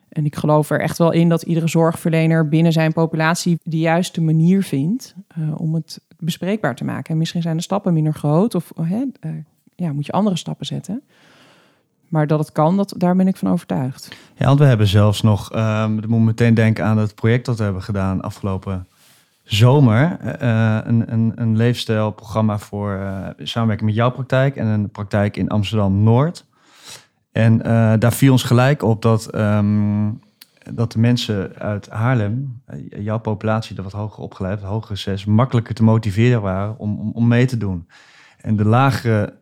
En 0.10 0.25
ik 0.25 0.36
geloof 0.36 0.70
er 0.70 0.80
echt 0.80 0.98
wel 0.98 1.12
in 1.12 1.30
dat 1.30 1.41
iedere 1.41 1.68
zorgverlener 1.68 2.50
binnen 2.50 2.72
zijn 2.72 2.94
populatie 2.94 3.60
de 3.63 3.80
juiste 3.80 4.22
manier 4.22 4.63
vindt 4.63 5.15
eh, 5.27 5.62
om 5.62 5.74
het 5.75 6.01
bespreekbaar 6.20 6.75
te 6.75 6.84
maken. 6.84 7.12
En 7.12 7.18
misschien 7.18 7.41
zijn 7.41 7.58
de 7.58 7.63
stappen 7.63 7.94
minder 7.94 8.13
groot 8.13 8.56
of 8.56 8.72
hè, 8.82 9.03
eh, 9.20 9.32
ja, 9.75 9.94
moet 9.94 10.06
je 10.06 10.12
andere 10.12 10.36
stappen 10.36 10.65
zetten. 10.65 11.01
Maar 12.08 12.27
dat 12.27 12.39
het 12.39 12.51
kan, 12.51 12.77
dat, 12.77 12.94
daar 12.98 13.15
ben 13.15 13.27
ik 13.27 13.38
van 13.38 13.51
overtuigd. 13.51 14.15
Ja, 14.36 14.46
want 14.46 14.60
we 14.60 14.65
hebben 14.65 14.88
zelfs 14.88 15.22
nog, 15.22 15.51
ehm 15.51 15.98
ik 15.98 16.08
moet 16.08 16.25
meteen 16.25 16.53
denken 16.53 16.86
aan 16.86 16.98
het 16.98 17.16
project 17.16 17.46
dat 17.46 17.57
we 17.57 17.64
hebben 17.64 17.81
gedaan 17.81 18.22
afgelopen 18.22 18.88
zomer. 19.44 20.18
eh, 20.40 20.77
een, 20.83 21.14
een, 21.14 21.31
een 21.35 21.55
leefstijlprogramma 21.55 22.57
voor 22.57 22.94
eh, 22.94 23.27
samenwerking 23.38 23.90
met 23.90 24.00
jouw 24.00 24.12
praktijk 24.12 24.55
en 24.55 24.68
een 24.68 24.90
praktijk 24.90 25.38
in 25.38 25.50
Amsterdam-Noord. 25.50 26.46
En 27.31 27.61
eh, 27.63 27.94
daar 28.00 28.13
viel 28.13 28.31
ons 28.31 28.44
gelijk 28.44 28.83
op 28.83 29.01
dat, 29.01 29.25
ehm, 29.25 30.09
dat 30.74 30.91
de 30.91 31.00
mensen 31.00 31.55
uit 31.55 31.89
Haarlem, 31.89 32.61
eh, 32.65 33.03
jouw 33.03 33.20
populatie, 33.20 33.75
dat 33.75 33.83
wat 33.83 33.94
hoger 33.94 34.24
opgeleid, 34.24 34.61
hogere 34.61 34.96
zes, 34.96 35.25
makkelijker 35.25 35.75
te 35.75 35.83
motiveren 35.83 36.41
waren 36.41 36.77
om, 36.77 37.11
om, 37.13 37.27
mee 37.27 37.46
te 37.46 37.57
doen. 37.57 37.87
En 38.41 38.55
de 38.55 38.65
lagere 38.65 39.39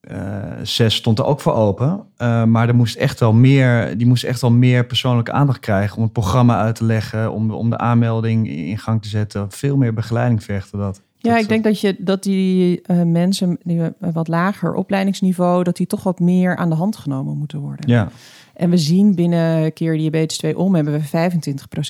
eh, 0.00 0.18
zes 0.62 0.94
stond 0.94 1.18
er 1.18 1.24
ook 1.24 1.40
voor 1.40 1.54
open. 1.54 2.06
Maar 2.50 2.68
er 2.68 2.74
moest 2.74 2.96
echt 2.96 3.20
wel 3.20 3.32
meer, 3.32 3.98
die 3.98 4.06
moest 4.06 4.24
echt 4.24 4.40
wel 4.40 4.50
meer 4.50 4.86
persoonlijke 4.86 5.32
aandacht 5.32 5.60
krijgen 5.60 5.96
om 5.96 6.02
het 6.02 6.12
programma 6.12 6.60
uit 6.60 6.74
te 6.74 6.84
leggen, 6.84 7.32
om 7.32 7.48
de, 7.48 7.54
om 7.54 7.70
de 7.70 7.78
aanmelding 7.78 8.48
in 8.48 8.78
gang 8.78 9.02
te 9.02 9.08
zetten. 9.08 9.50
Veel 9.50 9.76
meer 9.76 9.94
begeleiding 9.94 10.42
vergde 10.42 10.76
dat. 10.76 11.02
Ja, 11.22 11.32
Dat- 11.32 11.42
ik 11.42 11.48
denk 11.48 11.64
dat, 11.64 11.80
je, 11.80 11.96
dat 11.98 12.22
die 12.22 12.80
eh, 12.82 13.02
mensen 13.02 13.58
die 13.62 13.80
een 13.80 14.12
wat 14.12 14.28
lager 14.28 14.74
opleidingsniveau, 14.74 15.62
dat 15.64 15.76
die 15.76 15.86
toch 15.86 16.02
wat 16.02 16.20
meer 16.20 16.56
aan 16.56 16.68
de 16.68 16.74
hand 16.76 16.96
genomen 16.96 17.36
moeten 17.38 17.58
worden. 17.58 17.88
Ja, 17.88 18.08
En 18.54 18.70
we 18.70 18.76
zien 18.78 19.14
binnen 19.14 19.72
Keer 19.72 19.96
Diabetes 19.96 20.36
2 20.38 20.58
om 20.58 20.74
hebben 20.74 20.92
we 21.00 21.30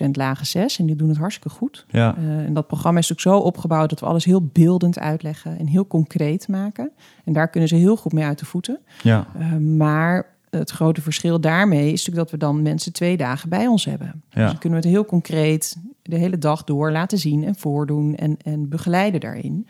25% 0.07 0.11
lage 0.11 0.45
6 0.45 0.79
en 0.79 0.87
die 0.87 0.97
doen 0.97 1.09
het 1.09 1.19
hartstikke 1.19 1.49
goed. 1.57 1.85
ja, 1.89 2.17
Eh, 2.17 2.23
en 2.39 2.55
dat 2.55 2.67
programma 2.67 2.99
is 2.99 3.13
ook 3.13 3.21
zo 3.21 3.37
opgebouwd 3.39 3.91
dat 3.91 4.01
we 4.01 4.07
alles 4.07 4.25
heel 4.25 4.49
beeldend 4.53 4.99
uitleggen 4.99 5.59
en 5.59 5.67
heel 5.67 5.87
concreet 5.87 6.49
maken. 6.49 6.91
En 7.25 7.33
daar 7.33 7.49
kunnen 7.51 7.69
ze 7.69 7.75
heel 7.77 7.97
goed 7.97 8.13
mee 8.13 8.25
uit 8.25 8.39
de 8.39 8.45
voeten. 8.45 8.79
ja, 9.03 9.27
Eh, 9.39 9.57
maar 9.57 10.27
het 10.51 10.71
grote 10.71 11.03
verschil 11.03 11.41
daarmee 11.41 11.93
is 11.93 12.05
natuurlijk 12.05 12.17
dat 12.17 12.31
we 12.31 12.37
dan 12.37 12.63
mensen 12.63 12.93
twee 12.93 13.17
dagen 13.17 13.49
bij 13.49 13.67
ons 13.67 13.85
hebben. 13.85 14.07
Ja. 14.07 14.41
Dus 14.41 14.51
dan 14.51 14.59
kunnen 14.59 14.81
we 14.81 14.87
het 14.87 14.95
heel 14.95 15.05
concreet 15.05 15.77
de 16.03 16.17
hele 16.17 16.39
dag 16.39 16.65
door 16.65 16.93
laten 16.93 17.19
zien 17.19 17.45
en 17.45 17.55
voordoen 17.57 18.17
en, 18.17 18.37
en 18.43 18.69
begeleiden 18.69 19.21
daarin. 19.21 19.67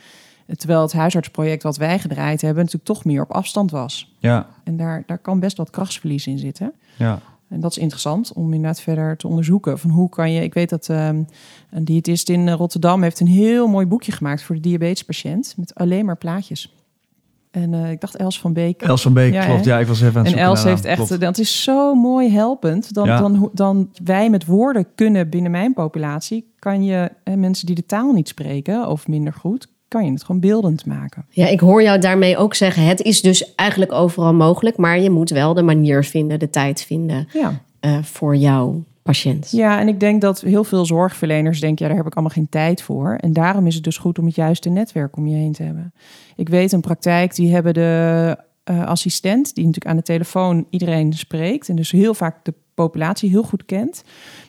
Terwijl 0.57 0.83
het 0.83 0.93
huisartsproject 0.93 1.63
wat 1.63 1.77
wij 1.77 1.99
gedraaid 1.99 2.41
hebben 2.41 2.65
natuurlijk 2.65 2.93
toch 2.93 3.05
meer 3.05 3.23
op 3.23 3.33
afstand 3.33 3.71
was. 3.71 4.15
ja, 4.19 4.47
En 4.65 4.77
daar, 4.77 5.03
daar 5.07 5.19
kan 5.19 5.41
best 5.41 5.57
wat 5.57 5.71
krachtsverlies 5.71 6.27
in 6.27 6.39
zitten. 6.39 6.73
ja. 6.97 7.21
En 7.49 7.61
dat 7.61 7.71
is 7.71 7.79
interessant 7.79 8.33
om 8.33 8.53
inderdaad 8.53 8.81
verder 8.81 9.17
te 9.17 9.29
onderzoeken. 9.29 9.79
Van 9.79 9.91
hoe 9.91 10.09
kan 10.09 10.33
je. 10.33 10.43
Ik 10.43 10.55
weet 10.55 10.69
dat 10.69 10.89
ehm, 10.89 11.23
een 11.71 11.85
diëtist 11.85 12.29
in 12.29 12.51
Rotterdam 12.51 13.03
heeft 13.03 13.21
een 13.21 13.27
heel 13.27 13.69
mooi 13.69 13.87
boekje 13.87 14.13
gemaakt 14.13 14.43
voor 14.43 14.55
de 14.55 14.61
diabetespatiënt. 14.61 15.55
Met 15.57 15.75
alleen 15.75 16.05
maar 16.05 16.17
plaatjes. 16.17 16.75
En 17.51 17.75
eh, 17.75 17.91
ik 17.91 18.01
dacht 18.01 18.17
Els 18.17 18.41
van 18.41 18.53
Beek. 18.53 18.83
Els 18.83 19.03
van 19.03 19.13
Beek, 19.13 19.33
Ja, 19.33 19.45
klopt. 19.45 19.65
hè? 19.65 19.71
Ja, 19.71 19.79
ik 19.79 19.87
was 19.87 20.01
even 20.03 20.19
aan 20.21 20.25
het 20.27 20.35
En 20.35 20.41
Els 20.41 20.65
heeft 20.65 20.85
echt, 20.85 20.97
Klopt. 21.07 21.21
dat 21.21 21.39
is 21.39 21.63
zo 21.63 21.95
mooi 21.95 22.31
helpend. 22.31 22.95
Dan, 22.95 23.07
Ja. 23.07 23.19
dan, 23.21 23.51
dan 23.53 23.91
wij 24.05 24.31
met 24.31 24.45
woorden 24.47 24.87
kunnen 24.95 25.29
binnen 25.29 25.51
mijn 25.51 25.73
populatie, 25.73 26.53
kan 26.59 26.85
je 26.85 27.11
hè, 27.25 27.37
mensen 27.37 27.67
die 27.67 27.75
de 27.75 27.87
taal 27.87 28.13
niet 28.13 28.29
spreken 28.29 28.89
of 28.89 29.09
minder 29.09 29.33
goed, 29.33 29.67
kan 29.89 30.05
je 30.05 30.11
het 30.13 30.25
gewoon 30.25 30.41
beeldend 30.41 30.87
maken. 30.87 31.27
Ja, 31.31 31.47
ik 31.47 31.61
hoor 31.61 31.83
jou 31.83 31.99
daarmee 31.99 32.37
ook 32.37 32.55
zeggen: 32.55 32.85
het 32.87 33.01
is 33.03 33.21
dus 33.23 33.55
eigenlijk 33.55 33.93
overal 33.93 34.35
mogelijk, 34.35 34.77
maar 34.77 35.01
je 35.01 35.11
moet 35.11 35.31
wel 35.31 35.55
de 35.55 35.63
manier 35.63 36.05
vinden, 36.05 36.39
de 36.39 36.51
tijd 36.51 36.83
vinden 36.83 37.29
Ja. 37.33 37.61
eh, 37.81 38.03
voor 38.03 38.37
jouw 38.37 38.85
patiënt. 39.03 39.51
ja, 39.51 39.81
en 39.81 39.89
ik 39.89 40.01
denk 40.01 40.21
dat 40.21 40.41
heel 40.41 40.65
veel 40.65 40.87
zorgverleners 40.87 41.61
denken, 41.61 41.83
ja, 41.85 41.89
daar 41.89 41.99
heb 41.99 42.07
ik 42.07 42.15
allemaal 42.15 42.35
geen 42.35 42.49
tijd 42.49 42.83
voor. 42.83 43.15
En 43.15 43.33
daarom 43.33 43.67
is 43.67 43.75
het 43.75 43.85
dus 43.85 43.99
goed 43.99 44.19
om 44.19 44.27
het 44.27 44.35
juiste 44.35 44.69
netwerk 44.69 45.17
om 45.17 45.27
je 45.27 45.37
heen 45.37 45.53
te 45.53 45.63
hebben. 45.63 45.93
Ik 46.37 46.49
weet 46.49 46.73
een 46.73 46.81
praktijk, 46.81 47.35
die 47.35 47.53
hebben 47.53 47.75
de 47.75 48.37
eh, 48.65 48.85
assistent, 48.85 49.55
die 49.55 49.65
natuurlijk 49.65 49.91
aan 49.91 49.97
de 49.97 50.03
telefoon 50.03 50.67
iedereen 50.71 51.13
spreekt 51.13 51.69
en 51.69 51.77
dus 51.77 51.91
heel 51.91 52.15
vaak 52.15 52.45
de 52.45 52.55
populatie 52.75 53.31
heel 53.31 53.43
goed 53.43 53.65
kent, 53.65 54.05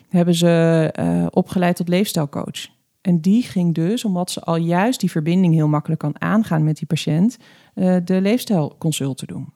hebben 0.08 0.34
ze 0.34 0.90
eh, 0.92 1.26
opgeleid 1.30 1.76
tot 1.76 1.88
leefstijlcoach. 1.88 2.68
En 3.00 3.20
die 3.20 3.42
ging 3.42 3.74
dus, 3.74 4.04
omdat 4.04 4.30
ze 4.30 4.40
al 4.40 4.56
juist 4.56 5.00
die 5.00 5.10
verbinding 5.10 5.54
heel 5.54 5.68
makkelijk 5.68 6.00
kan 6.00 6.20
aangaan 6.20 6.64
met 6.64 6.76
die 6.76 6.86
patiënt, 6.86 7.38
eh, 7.74 7.96
de 8.04 8.20
leefstijlconsult 8.20 9.18
te 9.18 9.26
doen. 9.26 9.52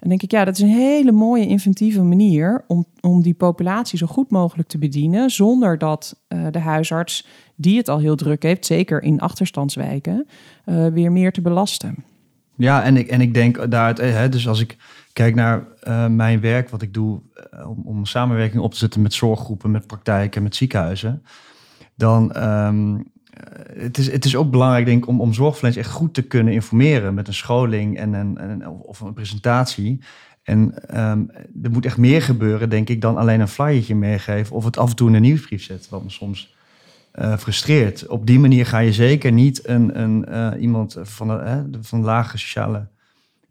En 0.00 0.08
denk 0.08 0.22
ik, 0.22 0.30
ja, 0.30 0.44
dat 0.44 0.54
is 0.54 0.62
een 0.62 0.68
hele 0.68 1.12
mooie 1.12 1.46
inventieve 1.46 2.02
manier 2.02 2.64
om, 2.66 2.86
om 3.00 3.22
die 3.22 3.34
populatie 3.34 3.98
zo 3.98 4.06
goed 4.06 4.30
mogelijk 4.30 4.68
te 4.68 4.78
bedienen, 4.78 5.30
zonder 5.30 5.78
dat 5.78 6.20
eh, 6.28 6.46
de 6.50 6.58
huisarts, 6.58 7.26
die 7.56 7.76
het 7.76 7.88
al 7.88 7.98
heel 7.98 8.16
druk 8.16 8.42
heeft, 8.42 8.66
zeker 8.66 9.02
in 9.02 9.20
achterstandswijken, 9.20 10.26
eh, 10.64 10.86
weer 10.86 11.12
meer 11.12 11.32
te 11.32 11.40
belasten. 11.40 12.04
Ja, 12.56 12.82
en 12.82 12.96
ik, 12.96 13.08
en 13.08 13.20
ik 13.20 13.34
denk 13.34 13.70
daaruit, 13.70 13.98
eh, 13.98 14.12
hè, 14.12 14.28
dus 14.28 14.48
als 14.48 14.60
ik 14.60 14.76
kijk 15.12 15.34
naar 15.34 15.64
mijn 16.10 16.40
werk, 16.40 16.68
wat 16.68 16.82
ik 16.82 16.94
doe 16.94 17.20
om, 17.66 17.82
om 17.84 18.04
samenwerking 18.04 18.62
op 18.62 18.72
te 18.72 18.78
zetten 18.78 19.02
met 19.02 19.12
zorggroepen, 19.12 19.70
met 19.70 19.86
praktijken, 19.86 20.42
met 20.42 20.56
ziekenhuizen, 20.56 21.22
dan 21.94 22.42
um, 22.44 23.10
het, 23.76 23.98
is, 23.98 24.10
het 24.12 24.24
is 24.24 24.36
ook 24.36 24.50
belangrijk, 24.50 24.86
denk 24.86 25.02
ik, 25.02 25.08
om, 25.08 25.20
om 25.20 25.32
zorgverleners 25.32 25.86
echt 25.86 25.90
goed 25.90 26.14
te 26.14 26.22
kunnen 26.22 26.54
informeren 26.54 27.14
met 27.14 27.28
een 27.28 27.34
scholing 27.34 27.98
en 27.98 28.12
een, 28.12 28.38
en, 28.38 28.68
of 28.68 29.00
een 29.00 29.12
presentatie. 29.12 30.00
En 30.42 30.74
um, 31.00 31.30
er 31.62 31.70
moet 31.70 31.84
echt 31.84 31.96
meer 31.96 32.22
gebeuren, 32.22 32.70
denk 32.70 32.88
ik, 32.88 33.00
dan 33.00 33.16
alleen 33.16 33.40
een 33.40 33.48
flyertje 33.48 33.94
meegeven 33.94 34.56
of 34.56 34.64
het 34.64 34.78
af 34.78 34.90
en 34.90 34.96
toe 34.96 35.08
in 35.08 35.14
een 35.14 35.22
nieuwsbrief 35.22 35.62
zetten, 35.62 35.90
wat 35.90 36.02
me 36.02 36.10
soms 36.10 36.54
eh, 37.12 37.36
frustreert. 37.36 38.06
Op 38.06 38.26
die 38.26 38.38
manier 38.38 38.66
ga 38.66 38.78
je 38.78 38.92
zeker 38.92 39.32
niet 39.32 39.68
een, 39.68 40.00
een, 40.00 40.24
eh, 40.24 40.50
iemand 40.60 40.96
van 41.02 41.28
de, 41.28 41.32
hè, 41.32 41.62
van 41.80 42.02
lage 42.02 42.38
sociale 42.38 42.88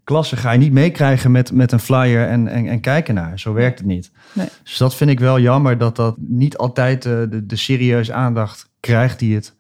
klasse 0.04 0.38
ga 0.38 0.52
je 0.52 0.58
niet 0.58 0.72
meekrijgen 0.72 1.32
met, 1.32 1.52
met 1.52 1.72
een 1.72 1.80
flyer 1.80 2.28
en, 2.28 2.48
en, 2.48 2.68
en 2.68 2.80
kijken 2.80 3.16
naar. 3.16 3.40
Zo 3.40 3.54
werkt 3.54 3.80
het 3.80 3.88
niet. 3.88 4.12
Nee. 4.34 4.48
Dus 4.64 4.78
dat 4.78 4.96
vind 4.96 5.10
ik 5.10 5.20
wel 5.20 5.40
jammer 5.40 5.78
dat 5.78 5.96
dat 5.96 6.16
niet 6.18 6.58
altijd 6.58 7.02
de, 7.02 7.28
de, 7.30 7.46
de 7.46 7.56
serieuze 7.56 8.14
aandacht 8.14 8.70
krijgt 8.80 9.20
die 9.20 9.36
het 9.36 9.56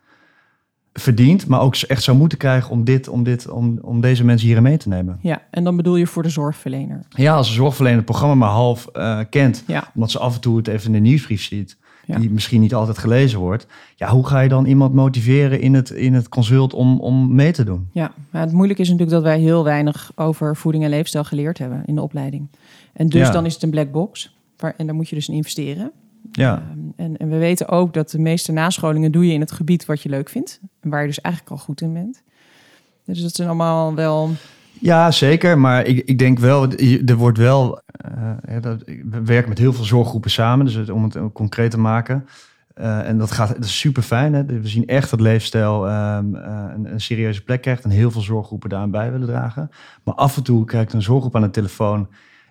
verdient, 0.99 1.47
maar 1.47 1.61
ook 1.61 1.75
echt 1.75 2.03
zou 2.03 2.17
moeten 2.17 2.37
krijgen 2.37 2.71
om, 2.71 2.83
dit, 2.83 3.07
om, 3.07 3.23
dit, 3.23 3.49
om, 3.49 3.79
om 3.81 4.01
deze 4.01 4.23
mensen 4.23 4.45
hierin 4.45 4.63
mee 4.63 4.77
te 4.77 4.89
nemen. 4.89 5.19
Ja, 5.21 5.41
en 5.51 5.63
dan 5.63 5.75
bedoel 5.75 5.95
je 5.95 6.07
voor 6.07 6.23
de 6.23 6.29
zorgverlener. 6.29 6.99
Ja, 7.09 7.35
als 7.35 7.47
een 7.47 7.53
zorgverlener 7.55 7.97
het 7.97 8.05
programma 8.07 8.35
maar 8.35 8.49
half 8.49 8.87
eh, 8.87 9.19
kent, 9.29 9.63
Ja, 9.67 9.91
omdat 9.95 10.11
ze 10.11 10.19
af 10.19 10.35
en 10.35 10.41
toe 10.41 10.57
het 10.57 10.67
even 10.67 10.85
in 10.85 10.91
de 11.03 11.09
nieuwsbrief 11.09 11.41
ziet, 11.43 11.77
Ja. 12.05 12.19
die 12.19 12.29
misschien 12.29 12.61
niet 12.61 12.73
altijd 12.73 12.97
gelezen 12.97 13.39
wordt. 13.39 13.67
Ja, 13.95 14.09
hoe 14.09 14.27
ga 14.27 14.39
je 14.39 14.49
dan 14.49 14.65
iemand 14.65 14.93
motiveren 14.93 15.61
in 15.61 15.73
het, 15.73 15.89
in 15.89 16.13
het 16.13 16.29
consult 16.29 16.73
om, 16.73 16.99
om 16.99 17.35
mee 17.35 17.51
te 17.51 17.63
doen? 17.63 17.89
ja. 17.93 18.11
Maar 18.29 18.41
het 18.41 18.51
moeilijke 18.51 18.81
is 18.81 18.89
natuurlijk 18.89 19.15
dat 19.15 19.25
wij 19.31 19.39
heel 19.39 19.63
weinig 19.63 20.11
over 20.15 20.55
voeding 20.55 20.83
en 20.83 20.89
leefstijl 20.89 21.23
geleerd 21.23 21.57
hebben 21.57 21.83
in 21.85 21.95
de 21.95 22.01
opleiding. 22.01 22.47
En 22.93 23.09
dus 23.09 23.27
Ja. 23.27 23.31
dan 23.33 23.45
is 23.45 23.53
het 23.53 23.63
een 23.63 23.69
black 23.69 23.91
box. 23.91 24.37
Waar, 24.57 24.73
en 24.77 24.85
daar 24.85 24.95
moet 24.95 25.09
je 25.09 25.15
dus 25.15 25.27
in 25.29 25.35
investeren. 25.35 25.91
Ja, 26.31 26.63
Ehm, 26.71 26.79
en, 26.95 27.17
en 27.17 27.29
we 27.29 27.37
weten 27.37 27.67
ook 27.69 27.93
dat 27.93 28.09
de 28.09 28.19
meeste 28.19 28.51
nascholingen 28.51 29.11
doe 29.11 29.27
je 29.27 29.33
in 29.33 29.39
het 29.39 29.51
gebied 29.51 29.85
wat 29.85 30.01
je 30.01 30.09
leuk 30.09 30.29
vindt. 30.29 30.59
En 30.79 30.89
waar 30.89 31.01
je 31.01 31.07
dus 31.07 31.21
eigenlijk 31.21 31.55
al 31.55 31.61
goed 31.65 31.81
in 31.81 31.93
bent. 31.93 32.21
Dus 33.05 33.21
dat 33.21 33.35
zijn 33.35 33.47
allemaal 33.47 33.95
wel... 33.95 34.29
ja 34.79 35.11
zeker. 35.11 35.57
Maar 35.59 35.85
ik, 35.85 35.97
ik 36.05 36.19
denk 36.19 36.39
wel, 36.39 36.67
er 37.05 37.15
wordt 37.15 37.37
wel, 37.37 37.81
eh, 37.91 38.61
dat, 38.61 38.83
we 38.85 39.21
werken 39.23 39.49
met 39.49 39.57
heel 39.57 39.73
veel 39.73 39.83
zorggroepen 39.83 40.31
samen, 40.31 40.65
dus 40.65 40.75
het- 40.75 40.89
om 40.89 41.03
het 41.03 41.17
concreet 41.33 41.71
te 41.71 41.79
maken. 41.79 42.25
Eh, 42.73 43.07
en 43.07 43.17
dat, 43.17 43.31
gaat, 43.31 43.47
dat 43.47 43.63
is 43.65 43.79
super 43.79 44.03
fijn. 44.03 44.45
We 44.61 44.67
zien 44.67 44.87
echt 44.87 45.09
dat 45.09 45.19
leefstijl 45.21 45.87
ehm, 45.87 46.35
eh, 46.35 46.63
een, 46.75 46.91
een 46.93 47.01
serieuze 47.01 47.43
plek 47.43 47.61
krijgt 47.61 47.83
en 47.83 47.89
heel 47.89 48.11
veel 48.11 48.21
zorggroepen 48.21 48.69
daaraan 48.69 48.91
bij 48.91 49.11
willen 49.11 49.27
dragen. 49.27 49.69
Maar 50.03 50.13
af 50.15 50.37
en 50.37 50.43
toe 50.43 50.65
krijgt 50.65 50.93
een 50.93 51.01
zorggroep 51.01 51.35
aan 51.35 51.41
de 51.41 51.49
telefoon 51.49 52.07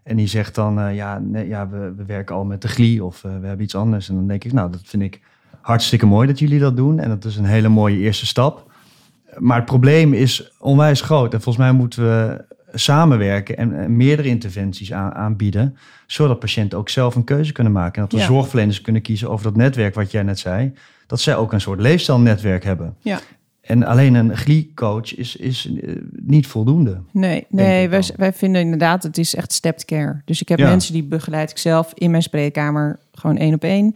en 0.09 0.17
die 0.17 0.27
zegt 0.27 0.55
dan, 0.55 0.81
eh, 0.81 0.95
ja, 0.95 1.19
nee, 1.19 1.49
ja 1.49 1.69
we, 1.69 1.93
we 1.97 2.05
werken 2.05 2.35
al 2.35 2.45
met 2.45 2.63
de 2.63 2.69
GLI 2.69 3.01
of 3.01 3.25
eh, 3.25 3.31
we 3.41 3.47
hebben 3.47 3.65
iets 3.65 3.75
anders. 3.75 4.09
En 4.09 4.15
dan 4.15 4.27
denk 4.27 4.45
ik, 4.45 4.53
nou, 4.53 4.71
dat 4.71 4.81
vind 4.85 5.03
ik 5.03 5.21
hartstikke 5.61 6.07
mooi 6.07 6.27
dat 6.27 6.39
jullie 6.39 6.59
dat 6.59 6.77
doen. 6.77 6.99
En 6.99 7.09
dat 7.09 7.25
is 7.25 7.37
een 7.37 7.45
hele 7.45 7.69
mooie 7.69 7.99
eerste 7.99 8.27
stap. 8.27 8.71
Maar 9.37 9.57
het 9.57 9.65
probleem 9.67 10.13
is 10.13 10.53
onwijs 10.59 11.01
groot. 11.01 11.35
En 11.35 11.41
volgens 11.41 11.65
mij 11.65 11.73
moeten 11.73 12.03
we 12.03 12.45
samenwerken 12.73 13.57
en, 13.57 13.79
en 13.79 13.97
meerdere 13.97 14.29
interventies 14.29 14.93
aan, 14.93 15.15
aanbieden. 15.15 15.77
Zodat 16.07 16.39
patiënten 16.39 16.79
ook 16.79 16.89
zelf 16.89 17.15
een 17.15 17.25
keuze 17.25 17.53
kunnen 17.53 17.73
maken. 17.73 17.95
En 17.95 18.01
dat 18.03 18.13
we 18.13 18.19
Ja. 18.19 18.25
zorgverleners 18.33 18.81
kunnen 18.81 19.03
kiezen 19.03 19.31
over 19.31 19.45
dat 19.45 19.57
netwerk 19.57 19.95
wat 19.95 20.11
jij 20.11 20.23
net 20.23 20.39
zei. 20.39 20.73
Dat 21.07 21.21
zij 21.21 21.37
ook 21.37 21.53
een 21.53 21.61
soort 21.61 21.81
leefstijlnetwerk 21.81 22.65
hebben. 22.65 22.95
Ja. 23.01 23.19
En 23.69 23.83
alleen 23.85 24.15
een 24.15 24.37
GLI-coach 24.37 25.17
is, 25.17 25.37
is 25.37 25.71
eh, 25.83 25.95
niet 26.13 26.47
voldoende. 26.47 27.01
Nee, 27.11 27.47
nee 27.49 27.89
wij, 27.89 28.33
vinden 28.33 28.61
inderdaad, 28.61 29.03
het 29.03 29.19
is 29.19 29.35
echt 29.35 29.53
stepped 29.53 29.85
care. 29.85 30.23
Dus 30.25 30.41
ik 30.41 30.49
heb 30.49 30.59
Ja. 30.59 30.69
mensen 30.69 30.93
die 30.93 31.05
begeleid 31.05 31.51
ik 31.51 31.59
zelf 31.59 31.93
in 31.95 32.11
mijn 32.11 32.23
spreekkamer, 32.23 32.99
gewoon 33.13 33.37
één 33.37 33.55
op 33.55 33.63
één. 33.65 33.95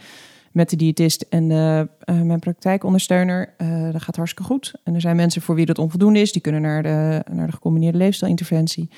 Met 0.53 0.71
de 0.71 0.77
diëtist 0.77 1.27
en 1.29 1.49
de, 1.49 1.89
eh, 2.01 2.21
mijn 2.21 2.39
praktijkondersteuner. 2.39 3.55
Eh, 3.57 3.93
dat 3.93 4.03
gaat 4.03 4.17
hartstikke 4.17 4.49
goed. 4.53 4.73
En 4.85 4.95
er 4.95 5.01
zijn 5.01 5.17
mensen 5.17 5.43
voor 5.43 5.55
wie 5.55 5.67
dat 5.67 5.79
onvoldoende 5.79 6.21
is. 6.21 6.33
Die 6.33 6.43
kunnen 6.43 6.61
naar 6.63 6.83
de, 6.83 7.23
naar 7.33 7.47
de 7.47 7.53
gecombineerde 7.53 7.99
leefstijlinterventie. 7.99 8.89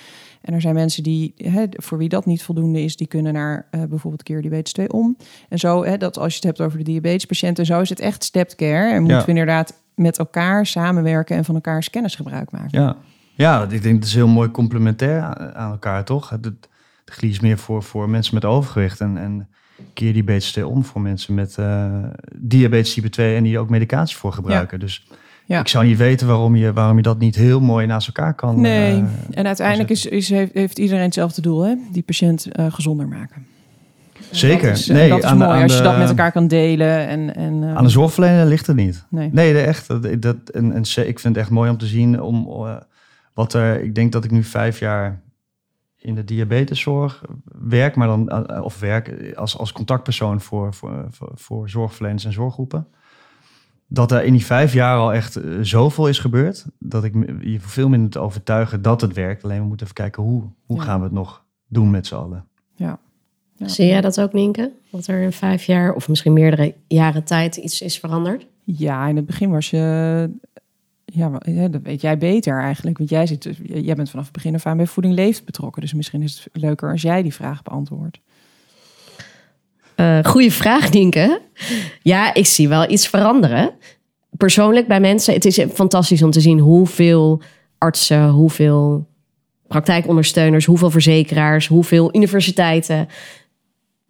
En 0.40 0.54
er 0.54 0.60
zijn 0.60 0.74
mensen 0.74 1.02
die, 1.02 1.34
hè, 1.36 1.64
voor 1.70 1.98
wie 1.98 2.08
dat 2.08 2.26
niet 2.26 2.42
voldoende 2.42 2.82
is, 2.82 2.96
die 2.96 3.06
kunnen 3.06 3.32
naar 3.32 3.66
eh, 3.70 3.82
bijvoorbeeld 3.82 4.22
Keer 4.22 4.40
Diabetes 4.40 4.72
2 4.72 4.92
om. 4.92 5.16
En 5.48 5.58
zo, 5.58 5.84
hè, 5.84 5.96
dat 5.96 6.18
als 6.18 6.28
je 6.30 6.34
het 6.34 6.44
hebt 6.44 6.60
over 6.60 6.78
de 6.78 6.84
diabetespatiënten, 6.84 7.66
zo 7.66 7.80
is 7.80 7.88
het 7.88 8.00
echt 8.00 8.24
stepped 8.24 8.54
care. 8.54 8.90
En 8.92 8.98
moeten 9.00 9.16
Ja. 9.16 9.22
we 9.24 9.28
inderdaad 9.30 9.82
met 9.94 10.18
elkaar 10.18 10.66
samenwerken 10.66 11.36
en 11.36 11.44
van 11.44 11.54
elkaars 11.54 11.90
kennis 11.90 12.14
gebruik 12.14 12.50
maken. 12.50 12.80
Ja, 12.80 12.96
ja 13.34 13.66
ik 13.68 13.82
denk 13.82 13.94
dat 13.94 14.08
is 14.08 14.14
heel 14.14 14.28
mooi 14.28 14.50
complementair 14.50 15.22
aan, 15.54 15.70
elkaar, 15.70 16.04
toch? 16.04 16.28
De, 16.40 16.54
de 17.04 17.12
GLI 17.12 17.30
is 17.30 17.40
meer 17.40 17.58
voor, 17.58 17.82
voor 17.82 18.08
mensen 18.08 18.34
met 18.34 18.44
overgewicht 18.44 19.00
en, 19.00 19.18
en 19.18 19.48
keer 19.92 20.12
diabetes 20.12 20.52
2 20.52 20.66
om 20.66 20.84
voor 20.84 21.00
mensen 21.00 21.34
met 21.34 21.58
eh, 21.58 22.02
diabetes 22.36 22.92
type 22.94 23.08
2 23.08 23.36
en 23.36 23.42
die 23.42 23.58
ook 23.58 23.68
medicatie 23.70 24.16
voor 24.16 24.32
gebruiken. 24.32 24.80
Dus 24.80 25.06
Ja. 25.46 25.60
ik 25.60 25.68
zou 25.68 25.86
niet 25.86 25.96
weten 25.98 26.26
waarom 26.26 26.56
je, 26.56 26.72
waarom 26.72 26.96
je 26.96 27.02
dat 27.02 27.18
niet 27.18 27.34
heel 27.34 27.60
mooi 27.60 27.86
naast 27.86 28.06
elkaar 28.06 28.34
kan. 28.34 28.60
Nee, 28.60 28.92
eh, 28.92 29.04
en 29.30 29.46
uiteindelijk 29.46 29.90
is, 29.90 30.06
is, 30.06 30.28
heeft, 30.28 30.54
heeft 30.54 30.78
iedereen 30.78 31.04
hetzelfde 31.04 31.40
doel, 31.40 31.62
hè? 31.62 31.74
Die 31.92 32.02
patiënt 32.02 32.46
eh, 32.46 32.66
gezonder 32.72 33.08
maken. 33.08 33.46
Zeker. 34.36 34.68
Dat 34.68 34.78
is, 34.78 34.86
nee, 34.86 35.08
dat 35.08 35.18
is 35.18 35.24
aan, 35.24 35.38
mooi 35.38 35.50
aan 35.50 35.62
als 35.62 35.72
je 35.72 35.78
de- 35.78 35.84
dat 35.84 35.98
met 35.98 36.08
elkaar 36.08 36.32
kan 36.32 36.46
delen. 36.46 37.06
En, 37.08 37.34
en, 37.34 37.62
eh, 37.64 37.74
Aan 37.76 37.84
de 37.84 37.90
zorgverlener 37.90 38.46
ligt 38.46 38.66
het 38.66 38.76
niet. 38.76 39.06
Nee. 39.10 39.30
Nee, 39.32 39.52
de- 39.52 39.60
echt. 39.60 39.88
Dat, 39.88 40.22
dat, 40.22 40.36
en, 40.52 40.72
en 40.72 40.80
ik 40.82 41.18
vind 41.18 41.22
het 41.22 41.36
echt 41.36 41.50
mooi 41.50 41.70
om 41.70 41.76
te 41.78 41.86
zien 41.86 42.20
om 42.22 42.46
eh, 42.48 42.76
wat 43.34 43.52
er. 43.52 43.82
Ik 43.82 43.94
denk 43.94 44.12
dat 44.12 44.24
ik 44.24 44.30
nu 44.30 44.42
vijf 44.42 44.78
jaar 44.78 45.22
in 45.98 46.14
de 46.14 46.24
diabeteszorg 46.24 47.22
werk, 47.68 47.96
maar 47.96 48.06
dan 48.08 48.28
eh, 48.28 48.62
of 48.64 48.80
werk 48.80 49.32
als, 49.36 49.58
als 49.58 49.72
contactpersoon 49.72 50.40
voor, 50.40 50.74
voor, 50.74 51.06
voor, 51.10 51.30
voor 51.34 51.68
zorgverleners 51.68 52.24
en 52.24 52.32
zorggroepen. 52.32 52.86
Dat 53.88 54.12
er 54.12 54.24
in 54.24 54.32
die 54.32 54.44
vijf 54.44 54.72
jaar 54.72 54.96
al 54.96 55.12
echt 55.12 55.40
zoveel 55.60 56.08
is 56.08 56.18
gebeurd, 56.18 56.64
dat 56.78 57.04
ik 57.04 57.14
je 57.40 57.60
veel 57.60 57.88
minder 57.88 58.10
te 58.10 58.18
overtuigen 58.18 58.82
dat 58.82 59.00
het 59.00 59.12
werkt. 59.12 59.44
Alleen 59.44 59.60
we 59.60 59.66
moeten 59.66 59.86
even 59.86 59.98
kijken 59.98 60.22
hoe, 60.22 60.42
hoe 60.66 60.76
Ja. 60.78 60.82
gaan 60.82 60.98
we 60.98 61.04
het 61.04 61.12
nog 61.14 61.44
doen 61.68 61.90
met 61.90 62.06
z'n 62.06 62.14
allen. 62.14 62.44
ja. 62.74 62.98
Ja. 63.56 63.68
Zie 63.68 63.86
jij 63.86 64.00
dat 64.00 64.20
ook, 64.20 64.32
Nienke? 64.32 64.72
Dat 64.90 65.06
er 65.06 65.22
in 65.22 65.32
vijf 65.32 65.64
jaar 65.64 65.94
of 65.94 66.08
misschien 66.08 66.32
meerdere 66.32 66.74
jaren 66.88 67.24
tijd 67.24 67.56
iets 67.56 67.80
is 67.80 67.98
veranderd? 67.98 68.46
Ja, 68.64 69.06
in 69.06 69.16
het 69.16 69.26
begin 69.26 69.50
was 69.50 69.70
je... 69.70 70.30
Ja, 71.04 71.28
dat 71.68 71.80
weet 71.82 72.00
jij 72.00 72.18
beter 72.18 72.60
eigenlijk. 72.60 72.98
Want 72.98 73.10
jij, 73.10 73.26
zit, 73.26 73.48
jij 73.62 73.94
bent 73.94 74.10
vanaf 74.10 74.24
het 74.24 74.34
begin 74.34 74.54
af 74.54 74.66
aan 74.66 74.76
bij 74.76 74.86
Voeding 74.86 75.14
Leeft 75.14 75.44
betrokken. 75.44 75.82
Dus 75.82 75.94
misschien 75.94 76.22
is 76.22 76.48
het 76.52 76.62
leuker 76.62 76.90
als 76.90 77.02
jij 77.02 77.22
die 77.22 77.34
vraag 77.34 77.62
beantwoordt. 77.62 78.20
Eh 79.94 80.18
goeie 80.22 80.52
vraag, 80.52 80.90
Nienke. 80.92 81.40
Ja, 82.02 82.34
ik 82.34 82.46
zie 82.46 82.68
wel 82.68 82.90
iets 82.90 83.08
veranderen. 83.08 83.70
Persoonlijk 84.30 84.86
bij 84.86 85.00
mensen, 85.00 85.34
het 85.34 85.44
is 85.44 85.64
fantastisch 85.72 86.22
om 86.22 86.30
te 86.30 86.40
zien 86.40 86.58
hoeveel 86.58 87.42
artsen, 87.78 88.28
hoeveel 88.28 89.06
praktijkondersteuners, 89.66 90.64
hoeveel 90.64 90.90
verzekeraars, 90.90 91.66
hoeveel 91.66 92.14
universiteiten 92.14 93.08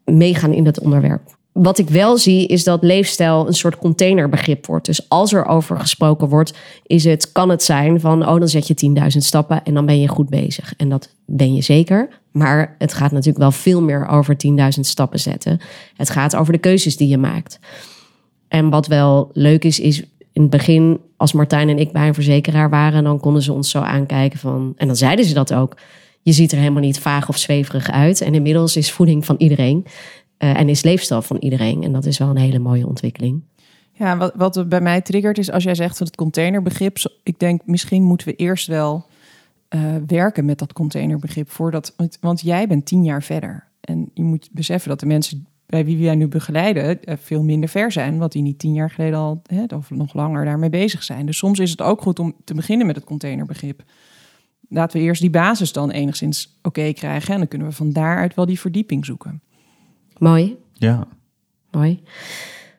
meegaan 0.05 0.53
in 0.53 0.65
dat 0.65 0.81
onderwerp. 0.81 1.37
Wat 1.53 1.79
ik 1.79 1.89
wel 1.89 2.19
zie 2.19 2.47
is 2.47 2.65
dat 2.65 2.83
leefstijl 2.83 3.47
een 3.47 3.55
soort 3.55 3.79
containerbegrip 3.79 4.67
wordt. 4.67 4.87
Dus 4.87 5.09
als 5.09 5.33
er 5.33 5.45
over 5.45 5.81
gesproken 5.81 6.29
wordt, 6.29 6.55
is 6.87 7.05
het, 7.05 7.33
kan 7.33 7.49
het 7.49 7.63
zijn 7.63 8.01
van, 8.01 8.29
oh 8.29 8.39
dan 8.39 8.49
zet 8.49 8.67
je 8.67 8.93
10.000 8.99 9.07
stappen 9.07 9.65
en 9.65 9.75
dan 9.75 9.87
ben 9.87 10.01
je 10.01 10.09
goed 10.09 10.29
bezig. 10.29 10.75
En 10.77 10.89
dat 10.89 11.15
ben 11.27 11.55
je 11.55 11.63
zeker. 11.63 12.09
Maar 12.33 12.75
het 12.79 12.95
gaat 12.95 13.11
natuurlijk 13.11 13.39
wel 13.39 13.51
veel 13.51 13.83
meer 13.83 14.07
over 14.09 14.37
10.000 14.47 14.81
stappen 14.81 15.21
zetten. 15.21 15.61
Het 15.97 16.11
gaat 16.11 16.37
over 16.37 16.53
de 16.53 16.59
keuzes 16.59 16.97
die 16.97 17.09
je 17.09 17.19
maakt. 17.19 17.59
En 18.49 18.71
wat 18.71 18.87
wel 18.87 19.31
leuk 19.33 19.65
is, 19.65 19.81
is 19.81 20.05
in 20.33 20.43
het 20.43 20.51
begin, 20.51 21.01
als 21.17 21.33
Martijn 21.33 21.69
en 21.69 21.79
ik 21.79 21.93
bij 21.93 22.07
een 22.07 22.15
verzekeraar 22.15 22.71
waren, 22.71 23.05
dan 23.05 23.21
konden 23.21 23.43
ze 23.43 23.53
ons 23.53 23.71
zo 23.71 23.79
aankijken 23.79 24.39
van, 24.39 24.73
en 24.77 24.87
dan 24.87 24.97
zeiden 24.97 25.25
ze 25.25 25.35
dat 25.35 25.55
ook. 25.55 25.77
Je 26.25 26.33
ziet 26.33 26.53
er 26.53 26.59
helemaal 26.59 26.83
niet 26.83 26.99
vaag 26.99 27.29
of 27.29 27.39
zweverig 27.39 27.91
uit. 27.91 28.21
En 28.21 28.35
inmiddels 28.35 28.77
is 28.77 28.93
voeding 28.93 29.25
van 29.25 29.37
iedereen. 29.39 29.87
eh, 30.37 30.59
en 30.59 30.69
is 30.69 30.83
leefstijl 30.83 31.23
van 31.23 31.37
iedereen. 31.37 31.83
En 31.83 31.93
dat 31.93 32.05
is 32.07 32.19
wel 32.19 32.29
een 32.29 32.37
hele 32.37 32.59
mooie 32.59 32.87
ontwikkeling. 32.87 33.43
Ja, 33.93 34.17
wat, 34.17 34.33
wat 34.35 34.69
bij 34.69 34.81
mij 34.81 35.01
triggert 35.01 35.39
is 35.39 35.51
als 35.51 35.65
jij 35.65 35.75
zegt 35.75 35.97
van 35.97 36.07
het 36.07 36.17
containerbegrip. 36.17 36.97
Ik 37.23 37.39
denk 37.39 37.61
misschien 37.65 38.03
moeten 38.03 38.27
we 38.27 38.35
eerst 38.35 38.67
wel 38.67 39.07
eh, 39.69 39.81
werken 40.07 40.45
met 40.45 40.59
dat 40.59 40.73
containerbegrip 40.73 41.51
voordat. 41.51 41.95
Want, 41.97 42.19
want 42.21 42.41
jij 42.41 42.67
bent 42.67 42.87
tien 42.87 43.05
jaar 43.05 43.23
verder. 43.23 43.69
En 43.81 44.11
je 44.15 44.23
moet 44.23 44.49
beseffen 44.53 44.89
dat 44.89 45.01
de 45.01 45.07
mensen 45.07 45.47
bij 45.67 45.85
wie 45.85 46.05
wij 46.05 46.15
nu 46.15 46.29
begeleiden 46.29 47.05
eh, 47.05 47.17
veel 47.21 47.43
minder 47.43 47.69
ver 47.69 47.93
zijn. 47.93 48.19
Want 48.19 48.33
die 48.33 48.43
niet 48.43 48.59
tien 48.59 48.75
jaar 48.75 48.91
geleden 48.91 49.19
al 49.19 49.43
hè, 49.47 49.65
of 49.77 49.91
nog 49.91 50.15
langer 50.15 50.45
daarmee 50.45 50.71
bezig 50.71 51.03
zijn. 51.03 51.27
Dus 51.27 51.39
soms 51.39 51.59
is 51.59 51.71
het 51.71 51.83
ook 51.83 52.03
goed 52.03 52.19
om 52.19 52.35
te 52.45 52.55
beginnen 52.55 52.87
met 52.87 52.97
het 52.97 53.05
containerbegrip. 53.05 53.83
Laten 54.75 54.99
we 54.99 55.05
eerst 55.05 55.21
die 55.21 55.31
basis 55.31 55.73
dan 55.73 55.91
enigszins 55.91 56.59
oké 56.63 56.93
krijgen. 56.93 57.33
En 57.33 57.39
dan 57.39 57.49
kunnen 57.49 57.69
we 57.69 57.75
van 57.75 57.93
daaruit 57.93 58.35
wel 58.35 58.47
die 58.47 58.61
verdieping 58.61 59.05
zoeken. 59.05 59.43
Mooi, 60.19 60.57
Ja. 60.73 61.07
mooi. 61.71 62.03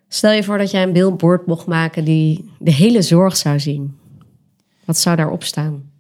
Stel 0.08 0.32
je 0.32 0.44
voor 0.44 0.58
dat 0.58 0.72
jij 0.72 0.84
een 0.84 0.94
billboard 0.94 1.48
mocht 1.48 1.68
maken 1.68 2.06
die 2.06 2.52
de 2.60 2.72
hele 2.72 3.02
zorg 3.02 3.38
zou 3.38 3.60
zien. 3.60 3.98
Wat 4.86 4.98
zou 4.98 5.16
daarop 5.16 5.44
staan? 5.44 5.92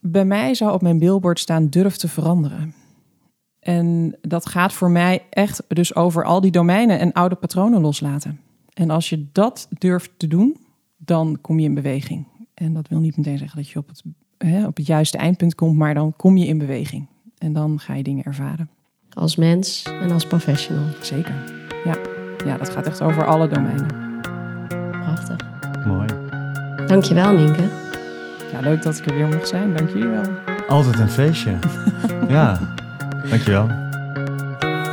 Bij 0.00 0.24
mij 0.24 0.54
zou 0.54 0.72
op 0.72 0.82
mijn 0.82 0.98
billboard 0.98 1.38
staan 1.38 1.68
durf 1.68 1.96
te 1.96 2.08
veranderen. 2.08 2.74
En 3.58 4.18
dat 4.20 4.46
gaat 4.46 4.72
voor 4.72 4.90
mij 4.90 5.26
echt 5.30 5.62
dus 5.68 5.94
over 5.94 6.24
al 6.24 6.40
die 6.40 6.50
domeinen 6.50 6.98
en 6.98 7.12
oude 7.12 7.34
patronen 7.34 7.80
loslaten. 7.80 8.40
En 8.72 8.90
als 8.90 9.08
je 9.08 9.26
dat 9.32 9.68
durft 9.78 10.10
te 10.16 10.26
doen, 10.26 10.56
dan 10.96 11.38
kom 11.40 11.58
je 11.58 11.66
in 11.66 11.74
beweging. 11.74 12.26
En 12.54 12.72
dat 12.74 12.88
wil 12.88 12.98
niet 12.98 13.16
meteen 13.16 13.38
zeggen 13.38 13.56
dat 13.58 13.68
je 13.68 13.78
op 13.78 13.88
het, 13.88 14.02
hè, 14.46 14.66
op 14.66 14.76
het 14.76 14.86
juiste 14.86 15.18
eindpunt 15.18 15.54
komt, 15.54 15.76
maar 15.76 15.94
dan 15.94 16.14
kom 16.16 16.36
je 16.36 16.46
in 16.46 16.58
beweging. 16.58 17.06
En 17.38 17.52
dan 17.52 17.78
ga 17.78 17.94
je 17.94 18.02
dingen 18.02 18.24
ervaren. 18.24 18.70
Als 19.12 19.36
mens 19.36 19.82
en 20.02 20.10
als 20.10 20.26
professional. 20.26 20.84
Zeker. 21.00 21.34
Ja, 21.84 21.96
ja 22.44 22.56
dat 22.56 22.70
gaat 22.70 22.86
echt 22.86 23.02
over 23.02 23.26
alle 23.26 23.48
domeinen. 23.48 23.86
Prachtig. 24.90 25.36
Mooi. 25.86 26.06
Dankjewel, 26.86 27.32
Nienke. 27.32 27.62
Ja, 28.52 28.60
leuk 28.60 28.82
dat 28.82 28.98
ik 28.98 29.06
er 29.06 29.14
weer 29.14 29.28
mag 29.28 29.46
zijn. 29.46 29.76
Dank 29.76 29.88
jullie 29.88 30.08
wel. 30.08 30.24
Altijd 30.68 30.98
een 30.98 31.10
feestje. 31.10 31.58
ja, 32.28 32.58
dankjewel. 33.28 33.68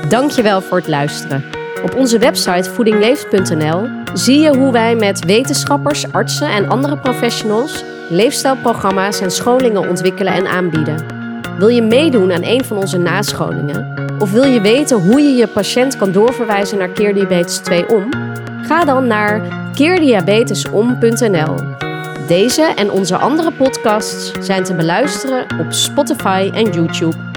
Dankjewel 0.10 0.62
voor 0.62 0.78
het 0.78 0.88
luisteren. 0.88 1.44
Op 1.84 1.96
onze 1.96 2.18
website 2.18 2.70
voedingleeft.nl 2.70 3.88
zie 4.14 4.40
je 4.40 4.58
hoe 4.58 4.72
wij 4.72 4.96
met 4.96 5.26
wetenschappers, 5.26 6.12
artsen 6.12 6.52
en 6.52 6.70
andere 6.70 6.98
professionals 6.98 7.84
leefstijlprogramma's 8.10 9.22
en 9.22 9.32
scholingen 9.32 9.90
ontwikkelen 9.90 10.34
en 10.34 10.48
aanbieden. 10.48 11.06
Wil 11.58 11.68
je 11.68 11.82
meedoen 11.82 12.32
aan 12.32 12.44
een 12.44 12.66
van 12.66 12.78
onze 12.78 12.98
nascholingen? 12.98 13.94
Of 14.20 14.32
wil 14.32 14.44
je 14.44 14.62
weten 14.62 15.02
hoe 15.02 15.22
je 15.22 15.36
je 15.36 15.48
patiënt 15.48 15.98
kan 15.98 16.12
doorverwijzen 16.12 16.78
naar 16.78 16.90
Keerdiabetes 16.90 17.58
2 17.58 17.90
om? 17.90 18.10
Ga 18.62 18.86
dan 18.86 19.08
naar 19.08 19.42
keerdiabetesom.nl. 19.74 21.56
Deze 22.28 22.64
en 22.64 22.92
onze 22.92 23.18
andere 23.18 23.52
podcasts 23.52 24.32
zijn 24.40 24.64
te 24.64 24.76
beluisteren 24.76 25.46
op 25.60 25.72
Spotify 25.72 26.50
en 26.54 26.72
YouTube. 26.72 27.29